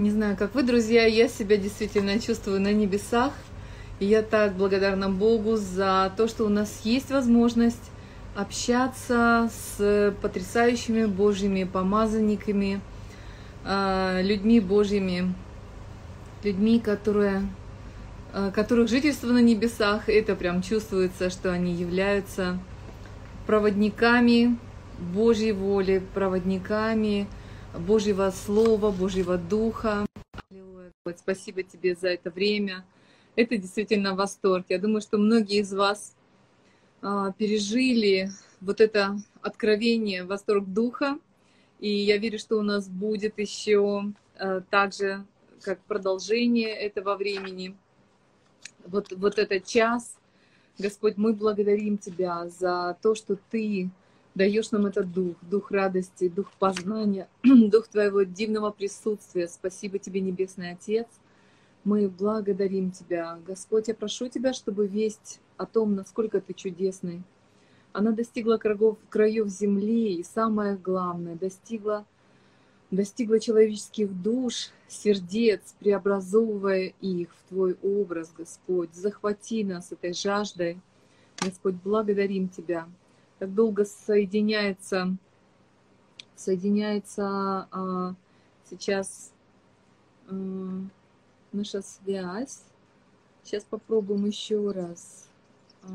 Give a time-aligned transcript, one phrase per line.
[0.00, 3.34] Не знаю, как вы, друзья, я себя действительно чувствую на небесах.
[3.98, 7.90] И я так благодарна Богу за то, что у нас есть возможность
[8.34, 12.80] общаться с потрясающими Божьими помазанниками,
[13.62, 15.34] а, людьми Божьими,
[16.44, 17.46] людьми, которые,
[18.32, 22.58] а, которых жительство на небесах, это прям чувствуется, что они являются
[23.46, 24.56] проводниками
[24.98, 27.28] Божьей воли, проводниками
[27.78, 30.06] Божьего Слова, Божьего Духа.
[31.16, 32.84] Спасибо тебе за это время.
[33.36, 34.66] Это действительно восторг.
[34.68, 36.14] Я думаю, что многие из вас
[37.00, 41.18] а, пережили вот это откровение, восторг Духа.
[41.78, 45.24] И я верю, что у нас будет еще а, также
[45.62, 47.76] как продолжение этого времени.
[48.84, 50.16] Вот, вот этот час.
[50.78, 53.90] Господь, мы благодарим Тебя за то, что Ты
[54.34, 59.48] даешь нам этот дух, дух радости, дух познания, дух Твоего дивного присутствия.
[59.48, 61.06] Спасибо Тебе, Небесный Отец.
[61.84, 63.38] Мы благодарим Тебя.
[63.46, 67.22] Господь, я прошу Тебя, чтобы весть о том, насколько Ты чудесный,
[67.92, 72.06] она достигла краев, краев земли, и самое главное, достигла,
[72.92, 78.94] достигла человеческих душ, сердец, преобразовывая их в Твой образ, Господь.
[78.94, 80.78] Захвати нас этой жаждой.
[81.40, 82.86] Господь, благодарим Тебя
[83.40, 85.16] так долго соединяется,
[86.36, 88.14] соединяется а,
[88.68, 89.32] сейчас
[90.28, 90.34] а,
[91.50, 92.62] наша связь.
[93.42, 95.26] Сейчас попробуем еще раз.
[95.82, 95.88] А,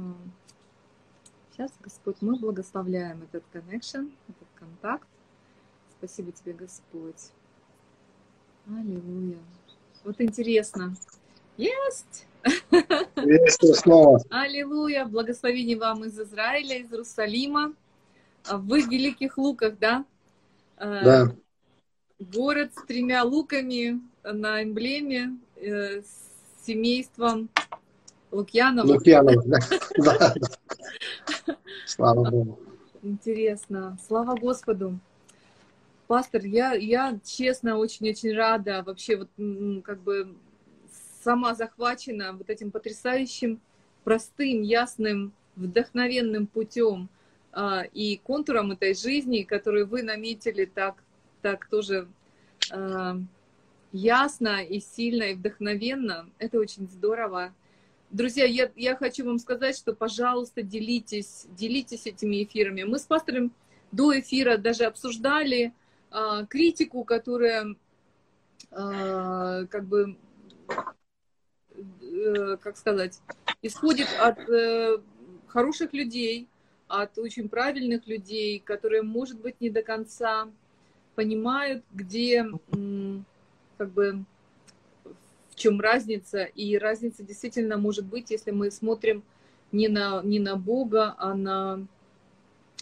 [1.51, 5.07] сейчас, Господь, мы благословляем этот connection, этот контакт.
[5.99, 7.29] Спасибо тебе, Господь.
[8.65, 9.37] Аллилуйя.
[10.03, 10.95] Вот интересно.
[11.57, 12.25] Есть!
[13.15, 14.21] Приветствую снова.
[14.29, 15.05] Аллилуйя.
[15.05, 17.73] Благословение вам из Израиля, из Иерусалима.
[18.51, 20.05] Вы в Великих Луках, да?
[20.77, 21.35] А, да.
[22.19, 27.49] Город с тремя луками на эмблеме, э, с семейством
[28.31, 28.85] Лукьянова.
[28.85, 29.43] Лукьянов,
[29.97, 30.33] да.
[31.85, 32.59] Слава Богу.
[33.01, 33.97] Интересно.
[34.07, 34.99] Слава Господу.
[36.07, 39.29] Пастор, я, я честно очень-очень рада вообще вот
[39.83, 40.35] как бы
[41.25, 43.59] сама захвачена вот этим потрясающим,
[44.03, 47.09] простым, ясным, вдохновенным путем
[47.51, 51.03] а, и контуром этой жизни, который вы наметили так,
[51.41, 52.07] так тоже
[52.71, 53.17] а,
[53.91, 56.29] ясно и сильно и вдохновенно.
[56.37, 57.55] Это очень здорово.
[58.11, 62.83] Друзья, я, я хочу вам сказать, что, пожалуйста, делитесь, делитесь этими эфирами.
[62.83, 63.51] Мы с пастором
[63.91, 65.73] до эфира даже обсуждали
[66.11, 67.75] а, критику, которая
[68.69, 70.17] а, как бы
[70.67, 70.73] Э,
[72.61, 73.19] как сказать,
[73.61, 74.97] исходит от э,
[75.47, 76.47] хороших людей,
[76.87, 80.47] от очень правильных людей, которые, может быть, не до конца
[81.15, 82.45] понимают, где
[83.77, 84.23] как бы
[85.49, 86.43] в чем разница.
[86.43, 89.23] И разница действительно может быть, если мы смотрим
[89.71, 91.85] не на, не на Бога, а на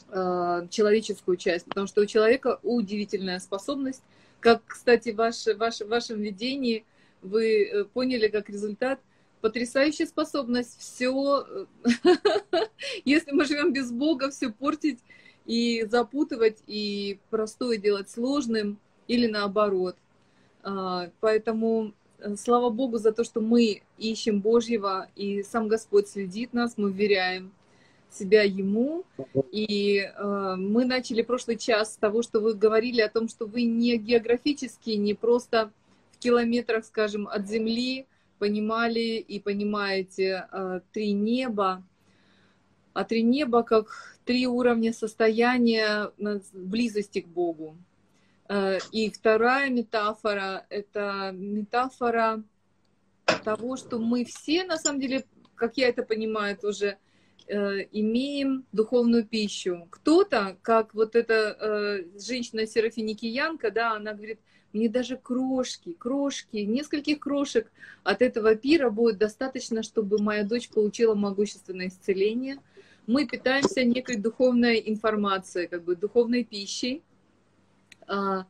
[0.09, 1.65] э, человеческую часть.
[1.65, 4.03] Потому что у человека удивительная способность,
[4.39, 6.83] как, кстати, ваш, ваш, в вашем видении
[7.21, 8.99] вы э, поняли как результат–
[9.43, 11.67] потрясающая способность все,
[13.03, 15.01] если мы живем без Бога, все портить
[15.45, 19.97] и запутывать, и простое делать сложным, или наоборот.
[20.63, 26.53] А, поэтому э, слава Богу за то, что мы ищем Божьего, и сам Господь следит
[26.53, 27.51] нас, мы вверяем
[28.09, 29.03] себя Ему.
[29.51, 33.63] И э, мы начали прошлый час с того, что вы говорили о том, что вы
[33.63, 35.69] не географически, не просто
[36.13, 38.07] в километрах, скажем, от Земли,
[38.43, 41.81] понимали и понимаете э, три неба,
[42.91, 46.11] а три неба как три уровня состояния
[46.51, 47.77] близости к Богу.
[48.49, 52.43] Э, и вторая метафора— это метафора
[53.45, 55.23] того, что мы все, на самом деле,
[55.55, 56.97] как я это понимаю тоже,
[57.47, 59.87] э, имеем духовную пищу.
[59.89, 64.39] Кто-то, как вот эта женщина Серафиникиянка, да, она говорит—
[64.73, 67.71] мне даже крошки, крошки, нескольких крошек
[68.03, 72.57] от этого пира будет достаточно, чтобы моя дочь получила могущественное исцеление.
[73.05, 77.03] Мы питаемся некой духовной информацией, как бы духовной пищей,
[78.07, 78.47] а,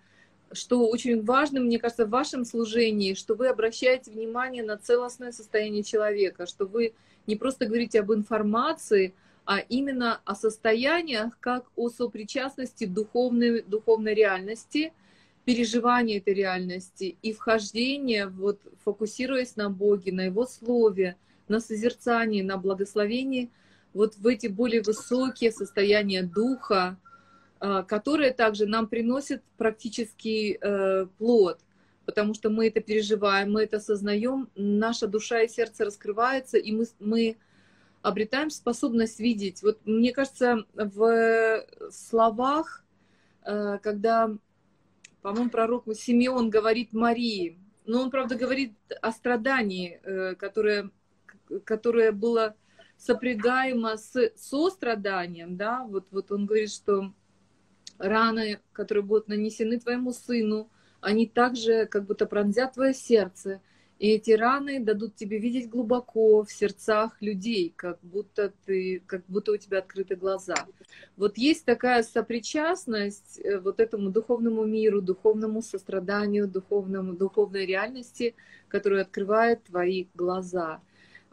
[0.54, 5.84] что очень важно, мне кажется, в вашем служении, что вы обращаете внимание на целостное состояние
[5.84, 6.94] человека, что вы
[7.28, 9.14] не просто говорите об информации,
[9.46, 14.94] а именно о состояниях, как о сопричастности духовной, духовной реальности–
[15.46, 21.18] переживание этой реальности и вхождение, вот, фокусируясь на Боге, на Его Слове,
[21.48, 23.52] на созерцании, на благословении,
[23.94, 26.98] вот в эти более высокие состояния духа,
[27.60, 31.60] а, которые также нам приносят практический э, плод.
[32.06, 36.86] потому что мы это переживаем, мы это осознаем, наша душа и сердце раскрывается, и мы,
[37.00, 37.38] мы
[38.02, 39.64] обретаем способность видеть.
[39.64, 42.84] Вот мне кажется, в словах,
[43.46, 44.36] э, когда,
[45.24, 50.92] по-моему, пророк Симеон говорит Марии, но он, правда, говорит о страдании, э, которое,
[51.64, 52.56] которое было
[52.98, 57.14] сопрягаемо с состраданием, да, вот, вот он говорит, что
[57.98, 63.62] раны, которые будут нанесены твоему сыну, они также как будто пронзят твое сердце,
[64.04, 69.54] и эти раны дадут тебе видеть глубоко в сердцах людей, как будто ты, как будто
[69.54, 70.56] у тебя открыты глаза.
[71.16, 78.36] Вот есть такая сопричастность э, вот этому духовному миру, духовному состраданию, духовному, духовной реальности,
[78.68, 80.82] которая открывает твои глаза.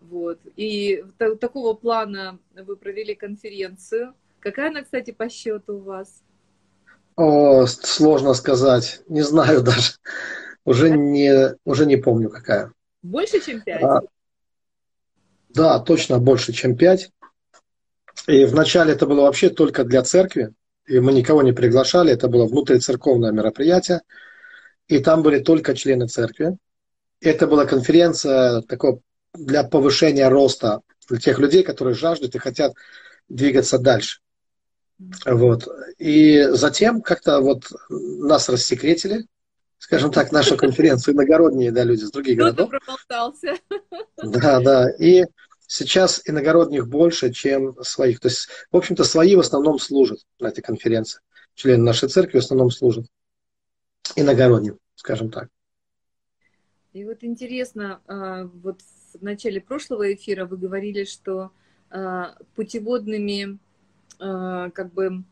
[0.01, 0.39] Вот.
[0.55, 1.05] И
[1.41, 4.15] такого плана вы провели конференцию.
[4.39, 6.23] Какая она, кстати, по счету у вас?
[7.17, 9.01] О, сложно сказать.
[9.09, 9.95] Не знаю даже.
[10.65, 12.73] Уже не, уже не помню, какая.
[13.03, 13.83] Больше, чем пять?
[13.83, 14.01] А,
[15.49, 17.11] да, точно больше, чем пять.
[18.27, 20.53] И вначале это было вообще только для церкви,
[20.87, 24.03] и мы никого не приглашали, это было внутрицерковное мероприятие,
[24.89, 26.57] и там были только члены церкви.
[27.21, 29.01] Это была конференция такого
[29.35, 32.75] для повышения роста для тех людей, которые жаждут и хотят
[33.29, 34.21] двигаться дальше.
[35.25, 35.67] Вот.
[35.99, 39.27] И затем как-то вот нас рассекретили,
[39.81, 42.69] скажем так, нашу конференцию иногородние, да, люди из других городов.
[42.69, 43.55] проболтался.
[44.23, 44.91] Да, да.
[44.91, 45.25] И
[45.67, 48.21] сейчас иногородних больше, чем своих.
[48.21, 51.21] То есть, в общем-то, свои в основном служат на этой конференции.
[51.55, 53.07] Члены нашей церкви в основном служат
[54.17, 55.49] иногородним, скажем так.
[56.93, 58.83] И вот интересно, а, вот
[59.15, 61.53] в начале прошлого эфира вы говорили, что
[61.89, 63.59] а, путеводными
[64.19, 65.25] а, как бы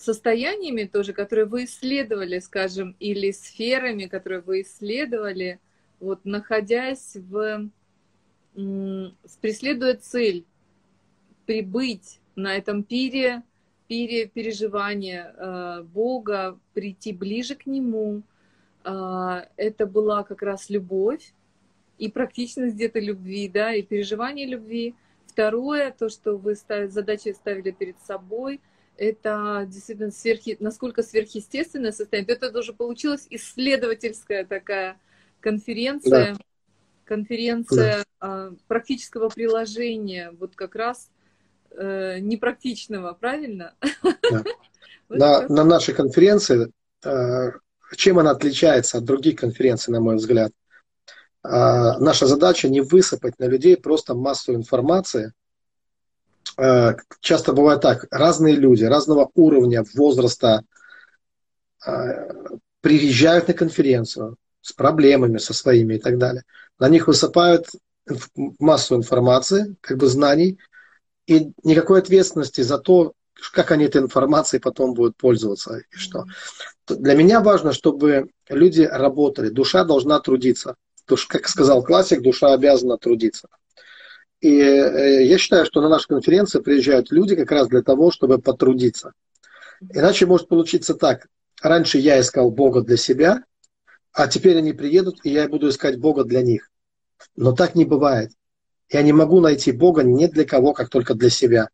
[0.00, 5.60] состояниями тоже, которые вы исследовали, скажем, или сферами, которые вы исследовали,
[6.00, 7.68] вот находясь в,
[9.40, 10.46] преследуя цель
[11.44, 13.42] прибыть на этом пире,
[13.88, 18.22] пире переживания э, Бога, прийти ближе к Нему,
[18.84, 21.34] э, это была как раз любовь
[21.98, 24.94] и практичность где-то любви, да, и переживание любви.
[25.26, 28.62] Второе, то, что вы ставили, задачи ставили перед собой–
[29.00, 32.36] это действительно сверхи, насколько сверхъестественное состояние.
[32.36, 35.00] Это тоже получилась исследовательская такая
[35.40, 36.40] конференция, да.
[37.06, 38.52] конференция да.
[38.68, 41.08] практического приложения, вот как раз
[41.70, 43.74] э, непрактичного, правильно?
[44.02, 44.44] Да.
[45.08, 46.70] на, на нашей конференции,
[47.02, 47.52] э,
[47.96, 50.52] чем она отличается от других конференций, на мой взгляд?
[51.42, 55.32] Э, наша задача не высыпать на людей просто массу информации,
[57.20, 60.62] часто бывает так, разные люди разного уровня, возраста
[61.86, 62.30] э,
[62.80, 66.44] приезжают на конференцию с проблемами со своими и так далее.
[66.78, 67.66] На них высыпают
[68.58, 70.58] массу информации, как бы знаний,
[71.26, 73.12] и никакой ответственности за то,
[73.52, 76.24] как они этой информацией потом будут пользоваться и что.
[76.88, 79.48] Для меня важно, чтобы люди работали.
[79.48, 80.76] Душа должна трудиться.
[81.06, 83.48] Душ, как сказал классик, душа обязана трудиться.
[84.40, 88.38] И э, я считаю, что на нашу конференцию приезжают люди как раз для того, чтобы
[88.38, 89.12] потрудиться.
[89.80, 91.28] Иначе может получиться так.
[91.62, 93.44] Раньше я искал Бога для себя,
[94.12, 96.70] а теперь они приедут, и я буду искать Бога для них.
[97.36, 98.32] Но так не бывает.
[98.88, 101.68] Я не могу найти Бога ни для кого, как только для себя.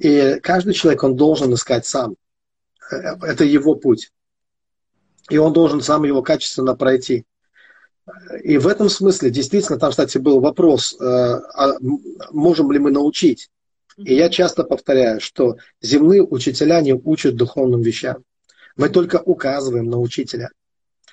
[0.00, 2.16] И каждый человек, он должен искать сам.
[2.90, 4.12] Э, это его путь.
[5.28, 7.26] И он должен сам его качественно пройти.
[8.42, 11.74] И в этом смысле действительно, там, кстати, был вопрос, э, а
[12.30, 13.50] можем ли мы научить?
[13.96, 18.24] И я часто повторяю, что земные учителя не учат духовным вещам.
[18.76, 20.50] Мы только указываем на учителя.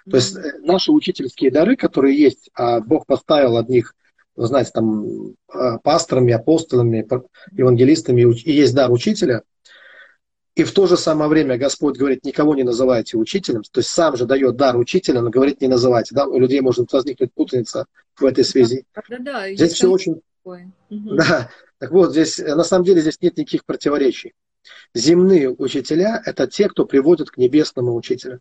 [0.10, 3.94] То есть э, наши учительские дары, которые есть, а Бог поставил одних,
[4.36, 7.08] вы знаете, там, э, пасторами, апостолами,
[7.52, 9.44] евангелистами, и есть дар учителя–
[10.58, 14.18] и в то же самое время Господь говорит, никого не называйте учителем, то есть сам
[14.18, 16.16] же дает дар учителя, но говорит, не называйте.
[16.16, 16.26] Да?
[16.26, 17.86] У людей может возникнуть путаница
[18.16, 18.84] в этой связи.
[18.96, 19.54] Да, да, да.
[19.54, 20.22] Здесь все очень...
[20.44, 20.66] Угу.
[20.90, 24.34] Да, так вот, здесь на самом деле здесь нет никаких противоречий.
[24.96, 28.40] Земные учителя– это те, кто приводит к небесному учителю.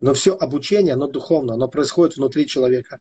[0.00, 2.98] Но все обучение, оно духовно, оно происходит внутри человека.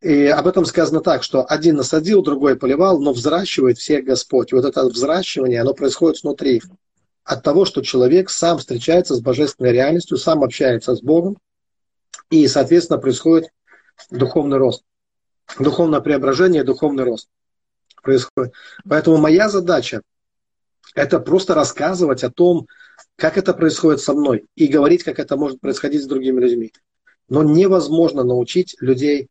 [0.00, 4.52] И об этом сказано так, что один насадил, другой поливал, но взращивает всех Господь.
[4.52, 6.62] И вот это взращивание, оно происходит внутри
[7.26, 11.36] от того, что человек сам встречается с божественной реальностью, сам общается с Богом,
[12.30, 13.50] и, соответственно, происходит
[14.10, 14.84] духовный рост.
[15.58, 17.28] Духовное преображение, духовный рост
[18.02, 18.52] происходит.
[18.88, 20.02] Поэтому моя задача–
[20.94, 22.68] это просто рассказывать о том,
[23.16, 26.72] как это происходит со мной, и говорить, как это может происходить с другими людьми.
[27.28, 29.28] но невозможно научить людей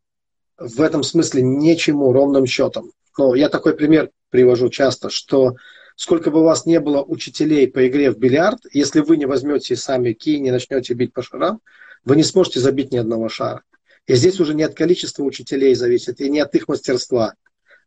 [0.58, 2.92] в этом смысле ничему ровным счетом.
[3.18, 5.56] Но я такой пример привожу часто, что
[5.96, 9.76] сколько бы у вас не было учителей по игре в бильярд, если вы не возьмете
[9.76, 11.62] сами ки, не начнете бить по шарам,
[12.04, 13.64] вы не сможете забить ни одного шара.
[14.08, 17.34] И здесь уже не от количества учителей зависит, и не от их мастерства,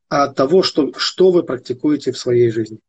[0.08, 2.80] а от того, что, что вы практикуете в своей жизни.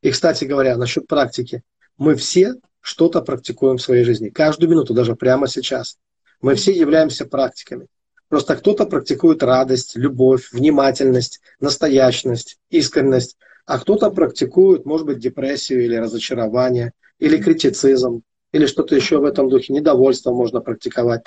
[0.00, 1.62] И, кстати говоря, насчет практики.
[1.98, 4.30] Мы все что-то практикуем в своей жизни.
[4.30, 5.98] Каждую минуту, даже прямо сейчас.
[6.40, 7.86] Мы все являемся практиками.
[8.28, 15.96] Просто кто-то практикует радость, любовь, внимательность, настоящность, искренность, а кто-то практикует, может быть, депрессию или
[15.96, 21.24] разочарование, или критицизм, или что-то еще в этом духе, недовольство можно практиковать.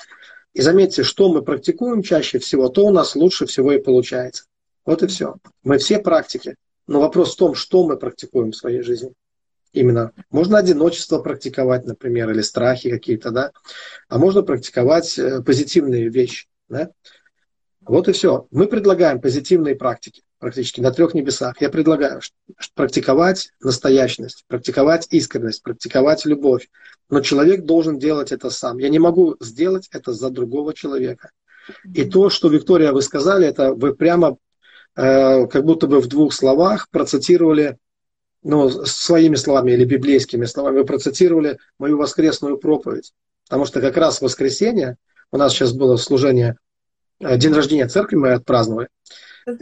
[0.54, 4.46] И заметьте, что мы практикуем чаще всего, то у нас лучше всего и получается.
[4.86, 5.36] Вот и все.
[5.64, 6.56] Мы все практики.
[6.88, 9.12] Но вопрос в том, что мы практикуем в своей жизни.
[9.74, 10.14] Именно.
[10.30, 13.52] Можно одиночество практиковать, например, или страхи какие-то, да.
[14.08, 16.92] А можно практиковать э, позитивные вещи, да.
[17.88, 18.48] Вот и все.
[18.52, 21.62] Мы предлагаем позитивные практики практически на трех небесах.
[21.62, 22.22] Я предлагаю
[22.74, 26.70] практиковать настоящность, практиковать искренность, практиковать любовь.
[27.10, 28.80] Но человек должен делать это сам.
[28.80, 31.32] Я не могу сделать это за другого человека.
[31.94, 34.38] И то, что, Виктория, вы сказали, это вы прямо
[34.96, 37.78] э, как будто бы в двух словах процитировали,
[38.44, 43.14] ну, своими словами или библейскими словами, вы процитировали мою воскресную проповедь.
[43.46, 44.98] Потому что как раз воскресенье,
[45.32, 46.58] у нас сейчас было служение,
[47.20, 48.90] день рождения церкви мы отпраздновали,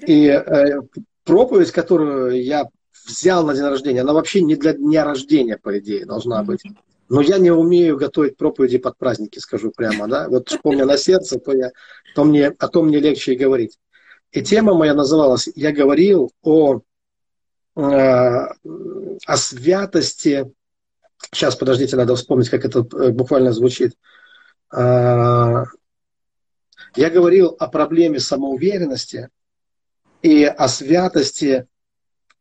[0.05, 0.81] и э,
[1.23, 2.65] проповедь, которую я
[3.05, 6.63] взял на день рождения, она вообще не для дня рождения, по идее, должна быть.
[7.09, 10.29] Но я не умею готовить проповеди под праздники, скажу прямо, да.
[10.29, 11.71] Вот что меня на сердце, то, я,
[12.15, 13.77] то мне, о том мне легче и говорить.
[14.31, 16.79] И тема моя называлась «Я говорил о,
[17.75, 20.51] э, о святости».
[21.31, 23.93] Сейчас, подождите, надо вспомнить, как это э, буквально звучит.
[24.73, 25.65] Э,
[26.95, 29.29] я говорил о проблеме самоуверенности–
[30.23, 31.67] и о святости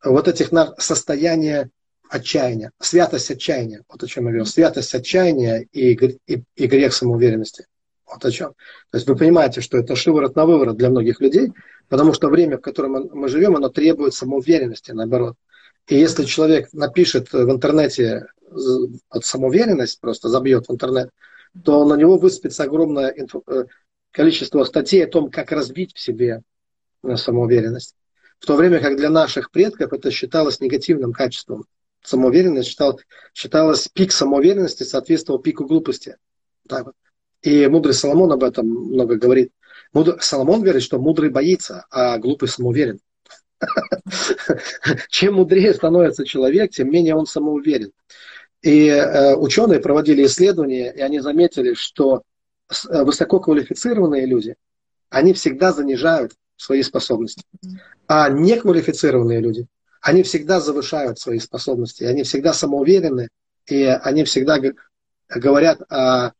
[0.02, 1.68] вот этих состояния
[2.08, 2.70] отчаяния.
[2.80, 3.82] Святость отчаяния.
[3.88, 4.46] Вот о чем я говорил.
[4.46, 7.66] Святость отчаяния и, и, и грех самоуверенности.
[8.06, 8.50] Вот о чем.
[8.90, 11.52] То есть вы понимаете, что это шиворот на выворот для многих людей,
[11.88, 15.36] потому что время, в котором мы живем, оно требует самоуверенности, наоборот.
[15.88, 18.26] И если человек напишет в интернете
[19.08, 21.10] от самоуверенность, просто забьет в интернет,
[21.64, 23.64] то на него выспится огромное э,
[24.12, 26.42] количество статей о том, как разбить в себе
[27.16, 27.96] самоуверенность.
[28.38, 31.64] В то время как для наших предков это считалось негативным качеством.
[32.02, 33.00] Самоуверенность считал,
[33.34, 36.16] считалось пик самоуверенности соответствовал пику глупости.
[36.68, 36.94] Вот.
[37.42, 39.52] И мудрый Соломон об этом много говорит.
[39.92, 40.20] Мудр...
[40.20, 43.00] Соломон говорит, что мудрый боится, а глупый самоуверен.
[45.08, 47.92] Чем мудрее становится человек, тем менее он самоуверен.
[48.62, 52.20] И э, ученые проводили исследования, и они заметили, что э,
[52.84, 54.56] высококвалифицированные люди,
[55.10, 57.44] они всегда занижают свои способности.
[58.06, 59.66] А неквалифицированные люди,
[60.00, 63.28] они всегда завышают свои способности, они всегда самоуверены,
[63.66, 64.58] и они всегда
[65.28, 66.32] говорят о,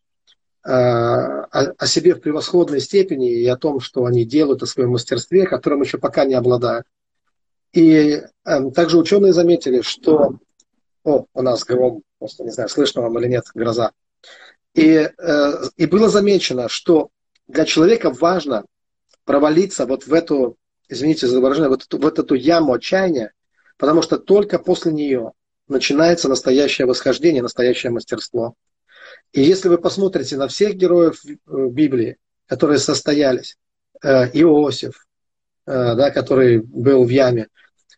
[0.63, 5.47] о, о себе в превосходной степени и о том, что они делают, о своем мастерстве,
[5.47, 6.87] которым еще пока не обладают.
[7.73, 10.39] И э, также ученые заметили, что...
[11.05, 13.91] О, у нас гром, просто не знаю, слышно вам или нет, гроза.
[14.75, 17.11] И, э, и было замечено, что
[17.47, 18.65] для человека важно
[19.25, 20.57] провалиться вот в эту,
[20.89, 23.33] извините за выражение, вот эту, вот эту яму отчаяния,
[23.77, 25.33] потому что только после нее
[25.69, 28.55] начинается настоящее восхождение, настоящее мастерство.
[29.33, 33.57] И если вы посмотрите на всех героев в Библии, которые состоялись,
[34.03, 35.07] э, Иосиф,
[35.67, 37.49] э, да, который был в яме,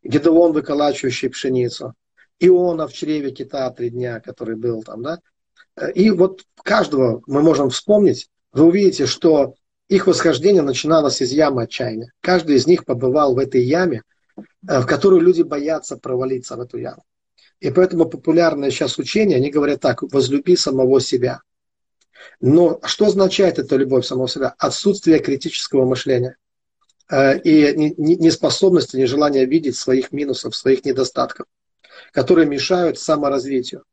[0.02, 1.94] Гедеон, выколачивающий пшеницу,
[2.38, 5.18] Иона в чреве кита три дня, который был там, да, э,
[5.94, 9.54] и вот каждого мы можем вспомнить, вы увидите, что
[9.88, 12.12] их восхождение начиналось из ямы отчаяния.
[12.20, 14.02] Каждый из них побывал в этой яме,
[14.36, 14.42] э,
[14.80, 17.04] в которую люди боятся провалиться в эту яму.
[17.60, 21.42] И поэтому популярное сейчас учение, они говорят так, возлюби самого себя.
[22.40, 24.54] Но что означает эта любовь самого себя?
[24.58, 26.36] Отсутствие критического мышления
[27.10, 31.46] э, и неспособности, нежелания видеть своих минусов, своих недостатков,
[32.12, 33.84] которые мешают саморазвитию.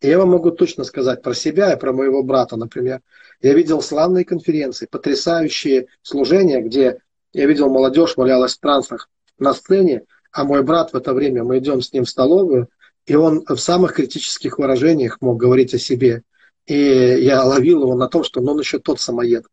[0.00, 3.00] И я вам могу точно сказать про себя и про моего брата, например.
[3.40, 6.98] Я видел славные конференции, потрясающие служения, где
[7.32, 11.58] я видел молодежь валялась в трансах на сцене, а мой брат в это время, мы
[11.58, 12.68] идем с ним в столовую,
[13.06, 16.22] и он в самых критических выражениях мог говорить о себе.
[16.66, 19.44] И я ловил его на том, что ну, он еще тот самоед.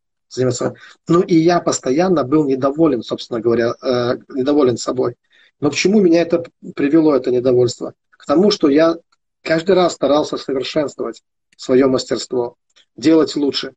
[1.08, 5.16] Ну и я постоянно был недоволен, собственно говоря, э, недоволен собой.
[5.60, 6.44] Но к чему меня это
[6.76, 7.94] привело, это недовольство?
[8.10, 8.98] К тому, что я
[9.44, 11.22] каждый раз старался совершенствовать
[11.56, 12.56] свое мастерство,
[12.96, 13.74] делать лучше.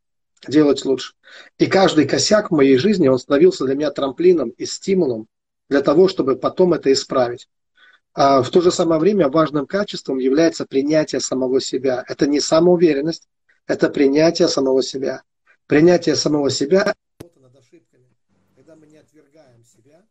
[0.47, 1.15] делать лучше.
[1.59, 5.29] И каждый косяк в моей жизни, он становился для меня трамплином и стимулом
[5.69, 7.49] для того, чтобы потом это исправить.
[8.15, 12.05] А в то же самое время важным качеством является принятие самого себя.
[12.09, 13.29] Это не самоуверенность,
[13.67, 15.23] это принятие самого себя.
[15.67, 16.95] Принятие самого себя
[17.41, 18.07] над ошибками,
[18.55, 20.05] когда мы не отвергаем себя,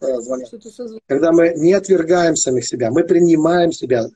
[0.00, 4.08] э, когда мы не отвергаем самих себя, мы принимаем себя,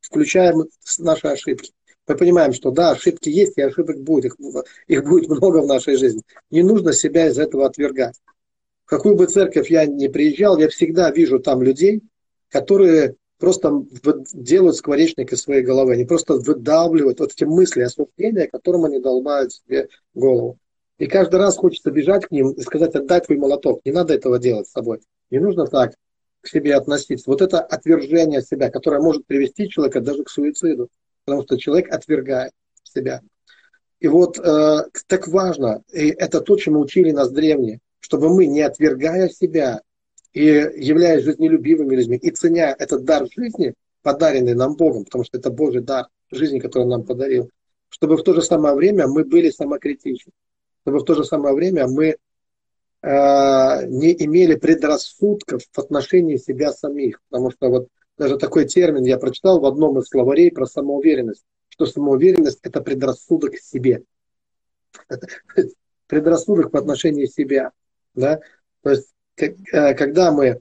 [0.00, 0.64] включаем
[0.98, 1.72] наши ошибки.
[2.06, 4.36] Мы понимаем, что да, ошибки есть, и ошибок будет, их,
[4.86, 6.22] их будет много в нашей жизни.
[6.50, 8.20] Не нужно себя из этого отвергать.
[8.84, 12.02] В какую бы церковь я ни приезжал, я всегда вижу там людей,
[12.50, 13.84] которые просто
[14.32, 15.94] делают скворечник из своей головы.
[15.94, 20.58] Они просто выдавливают вот эти мысли, осуждения, которым они долбают себе голову.
[20.98, 23.80] И каждый раз хочется бежать к ним и сказать, отдай твой молоток.
[23.84, 25.00] Не надо этого делать с собой.
[25.30, 25.94] Не нужно так
[26.40, 27.28] к себе относиться.
[27.28, 30.88] Вот это отвержение себя, которое может привести человека даже к суициду.
[31.24, 33.22] Потому что человек отвергает себя.
[33.98, 38.60] И вот э, так важно, и это то, чему учили нас древние, чтобы мы, не
[38.60, 39.80] отвергая себя,
[40.34, 43.72] и являясь жизнелюбивыми людьми, и ценя этот дар жизни,
[44.02, 47.50] подаренный нам Богом, потому что это Божий дар жизни, который Он нам подарил,
[47.88, 50.32] чтобы в то же самое время мы были самокритичны,
[50.84, 52.16] чтобы в то же самое время мы
[53.02, 57.20] э, не имели предрассудков в отношении себя самих.
[57.30, 61.86] Потому что вот даже такой термин я прочитал в одном из словарей про самоуверенность, что
[61.86, 64.04] самоуверенность– это предрассудок к себе.
[66.06, 67.70] Предрассудок по отношению к себе.
[68.14, 68.40] Да?
[68.82, 70.60] То есть Э, когда мы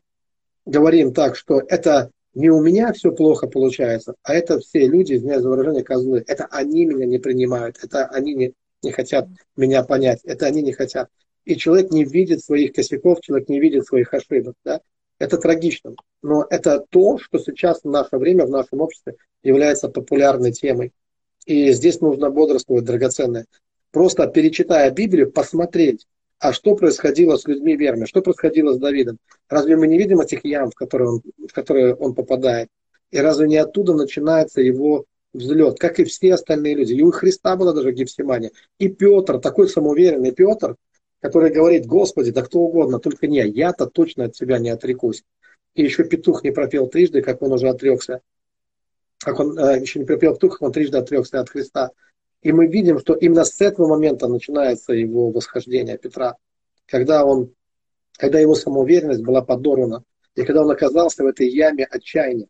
[0.65, 5.43] говорим так, что это не у меня все плохо получается, а это все люди, извиняюсь
[5.43, 6.23] за выражение, козлы.
[6.27, 8.53] Это они меня не принимают, это они не,
[8.83, 11.09] не хотят меня понять, это они не хотят.
[11.45, 14.55] И человек не видит своих косяков, человек не видит своих ошибок.
[14.63, 14.81] Да?
[15.19, 15.95] Это трагично.
[16.21, 20.93] Но это то, что сейчас в наше время, в нашем обществе является популярной темой.
[21.45, 23.45] И здесь нужно бодрствовать, драгоценное.
[23.91, 26.07] Просто перечитая Библию, посмотреть,
[26.39, 28.05] а что происходило с людьми верными?
[28.05, 29.17] Что происходило с Давидом?
[29.47, 32.69] Разве мы не видим этих ям, в которые он, в которые он попадает?
[33.11, 36.93] И разве не оттуда начинается его взлет, как и все остальные люди?
[36.93, 38.51] И у Христа была даже Гефсимания.
[38.79, 40.75] И Петр, такой самоуверенный Петр,
[41.19, 45.23] который говорит, Господи, да кто угодно, только не, я-то точно от тебя не отрекусь.
[45.73, 48.21] И еще петух не пропел трижды, как он уже отрекся.
[49.19, 51.91] Как он э, еще не пропел петух, он трижды отрекся от Христа.
[52.41, 56.35] И мы видим, что именно с этого момента начинается его восхождение Петра,
[56.85, 57.53] когда, он,
[58.17, 60.03] когда его самоуверенность была подорвана,
[60.35, 62.47] и когда он оказался в этой яме отчаяния.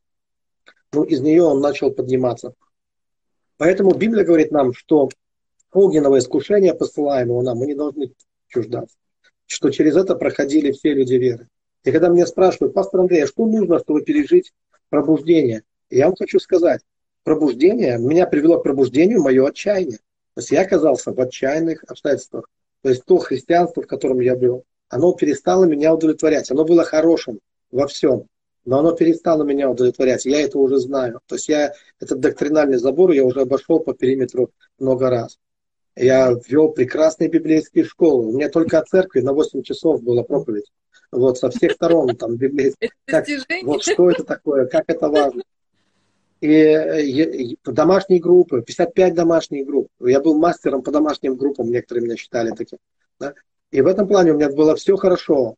[0.93, 2.53] Ну, из нее он начал подниматься.
[3.57, 5.09] Поэтому Библия говорит нам, что
[5.71, 8.13] огненного искушения, посылаемого нам, мы не должны
[8.47, 8.95] чуждаться.
[9.45, 11.47] Что через это проходили все люди веры.
[11.83, 14.53] И когда меня спрашивают, пастор Андрей, а что нужно, чтобы пережить
[14.89, 15.63] пробуждение?
[15.89, 16.81] я вам хочу сказать,
[17.23, 19.97] пробуждение, меня привело к пробуждению мое отчаяние.
[20.33, 22.49] То есть я оказался в отчаянных обстоятельствах.
[22.81, 26.49] То есть то христианство, в котором я был, оно перестало меня удовлетворять.
[26.51, 27.39] Оно было хорошим
[27.71, 28.27] во всем,
[28.65, 30.25] но оно перестало меня удовлетворять.
[30.25, 31.19] Я это уже знаю.
[31.27, 35.39] То есть я этот доктринальный забор я уже обошел по периметру много раз.
[35.95, 38.27] Я ввел прекрасные библейские школы.
[38.27, 40.71] У меня только от церкви на 8 часов была проповедь.
[41.11, 42.91] Вот со всех сторон там библейские.
[43.05, 43.27] Как,
[43.63, 45.43] вот что это такое, как это важно
[46.43, 49.87] и, и домашние группы, 55 домашних групп.
[50.01, 52.79] Я был мастером по домашним группам, некоторые меня считали таким.
[53.17, 53.33] Да?
[53.71, 55.55] И в этом плане у меня было все хорошо.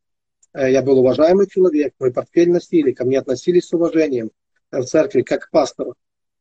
[0.56, 4.32] Э, я был уважаемый человек, мой портфель носили, ко мне относились с уважением
[4.72, 5.96] в церкви, как к пастору.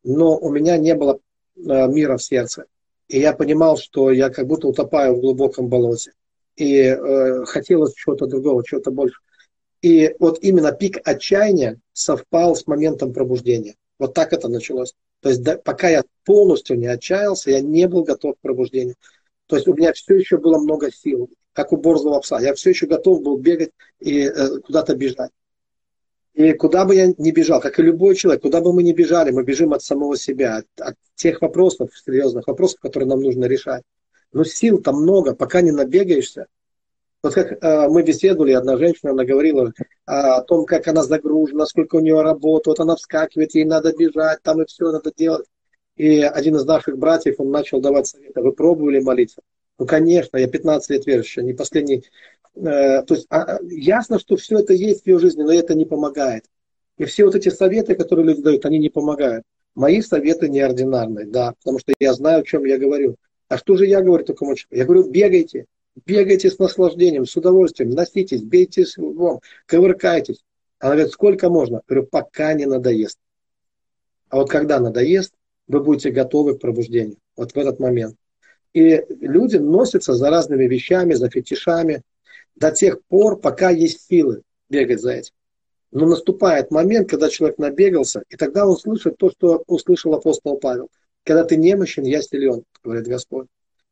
[0.05, 1.19] Но у меня не было
[1.57, 2.67] э, мира в сердце.
[3.09, 6.13] И я понимал, что я как будто утопаю в глубоком болоте.
[6.57, 9.19] И э, хотелось чего-то другого, чего-то больше.
[9.83, 13.75] И вот именно пик отчаяния совпал с моментом пробуждения.
[13.99, 14.95] Вот так это началось.
[15.21, 18.95] То есть да, пока я полностью не отчаялся, я не был готов к пробуждению.
[19.47, 22.41] То есть у меня все еще было много сил, как у борзого пса.
[22.41, 25.31] Я все еще готов был бегать и э, куда-то бежать.
[26.35, 29.31] И куда бы я ни бежал, как и любой человек, куда бы мы ни бежали,
[29.31, 33.85] мы бежим от самого себя, от, от тех вопросов, серьезных вопросов, которые нам нужно решать.
[34.33, 36.49] Но сил там много, пока не набегаешься,
[37.23, 41.65] вот как э, мы беседовали, одна женщина, она говорила э, о том, как она загружена,
[41.67, 45.47] сколько у нее работы, вот она вскакивает, ей надо бежать, там и все надо делать.
[45.97, 49.41] И один из наших братьев, он начал давать советы, вы пробовали молиться?
[49.79, 52.05] Ну, конечно, я 15 лет верующий, не последний.
[52.55, 55.85] Э, то есть а, ясно, что все это есть в ее жизни, но это не
[55.85, 56.45] помогает.
[56.97, 59.45] И все вот эти советы, которые люди дают, они не помогают.
[59.75, 63.17] Мои советы неординарные, да, потому что я знаю, о чем я говорю.
[63.49, 64.77] А что же я говорю такому человеку?
[64.77, 65.67] Я говорю, бегайте,
[66.07, 70.45] бегайте с наслаждением, с удовольствием, носитесь, бейте с львом, ковыркайтесь.
[70.79, 71.77] Она говорит, сколько можно?
[71.77, 73.19] Я говорю, пока не надоест.
[74.29, 75.33] А вот когда надоест,
[75.67, 77.17] вы будете готовы к пробуждению.
[77.37, 78.17] вот в этот момент.
[78.75, 82.03] И люди носятся за разными вещами, за фетишами
[82.57, 85.33] до тех пор, пока есть силы бегать за этим.
[85.93, 90.89] Но наступает момент, когда человек набегался, и тогда он слышит то, что услышал апостол Павел.
[91.23, 93.47] Когда ты немощен, я силен, говорит Господь.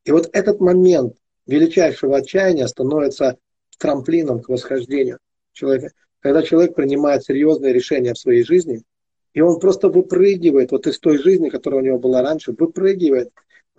[0.04, 1.16] И вот этот момент
[1.46, 3.36] величайшего отчаяния становится
[3.78, 5.18] трамплином к восхождению
[5.52, 5.92] человека.
[6.20, 8.82] Когда человек принимает серьезные решения в своей жизни,
[9.32, 13.30] и он просто выпрыгивает вот из той жизни, которая у него была раньше, выпрыгивает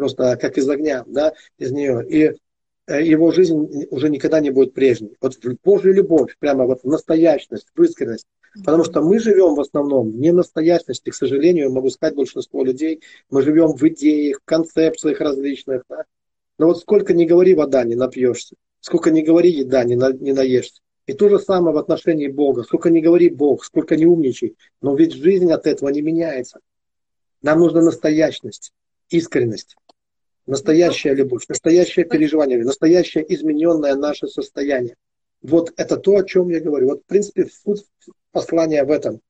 [0.04, 2.06] просто как из огня, да, из нее.
[2.08, 2.38] И
[2.86, 5.16] Э, его жизнь уже никогда не будет прежней.
[5.22, 8.28] Вот Божья любовь, прямо вот настоящность, искренность.
[8.56, 13.42] Потому что мы живем в основном не настоящности, к сожалению, могу сказать большинство людей, мы
[13.42, 15.84] живем в идеях, в концепциях различных.
[15.90, 16.04] Да?
[16.60, 18.56] Но вот сколько не говори вода, не напьешься.
[18.80, 20.82] Сколько не говори еда, не, на, не наешься.
[21.08, 22.64] И то же самое в отношении Бога.
[22.64, 24.56] Сколько не говори Бог, сколько не умничай.
[24.82, 26.60] Но ведь жизнь от этого не меняется.
[27.42, 28.72] Нам нужна настоящность,
[29.10, 29.78] искренность.
[30.46, 34.96] Настоящая любовь, настоящее переживание, настоящее измененное наше состояние.
[35.42, 36.90] Вот это то, о чем я говорю.
[36.90, 37.86] Вот, в принципе, суть
[38.32, 39.22] послания в этом.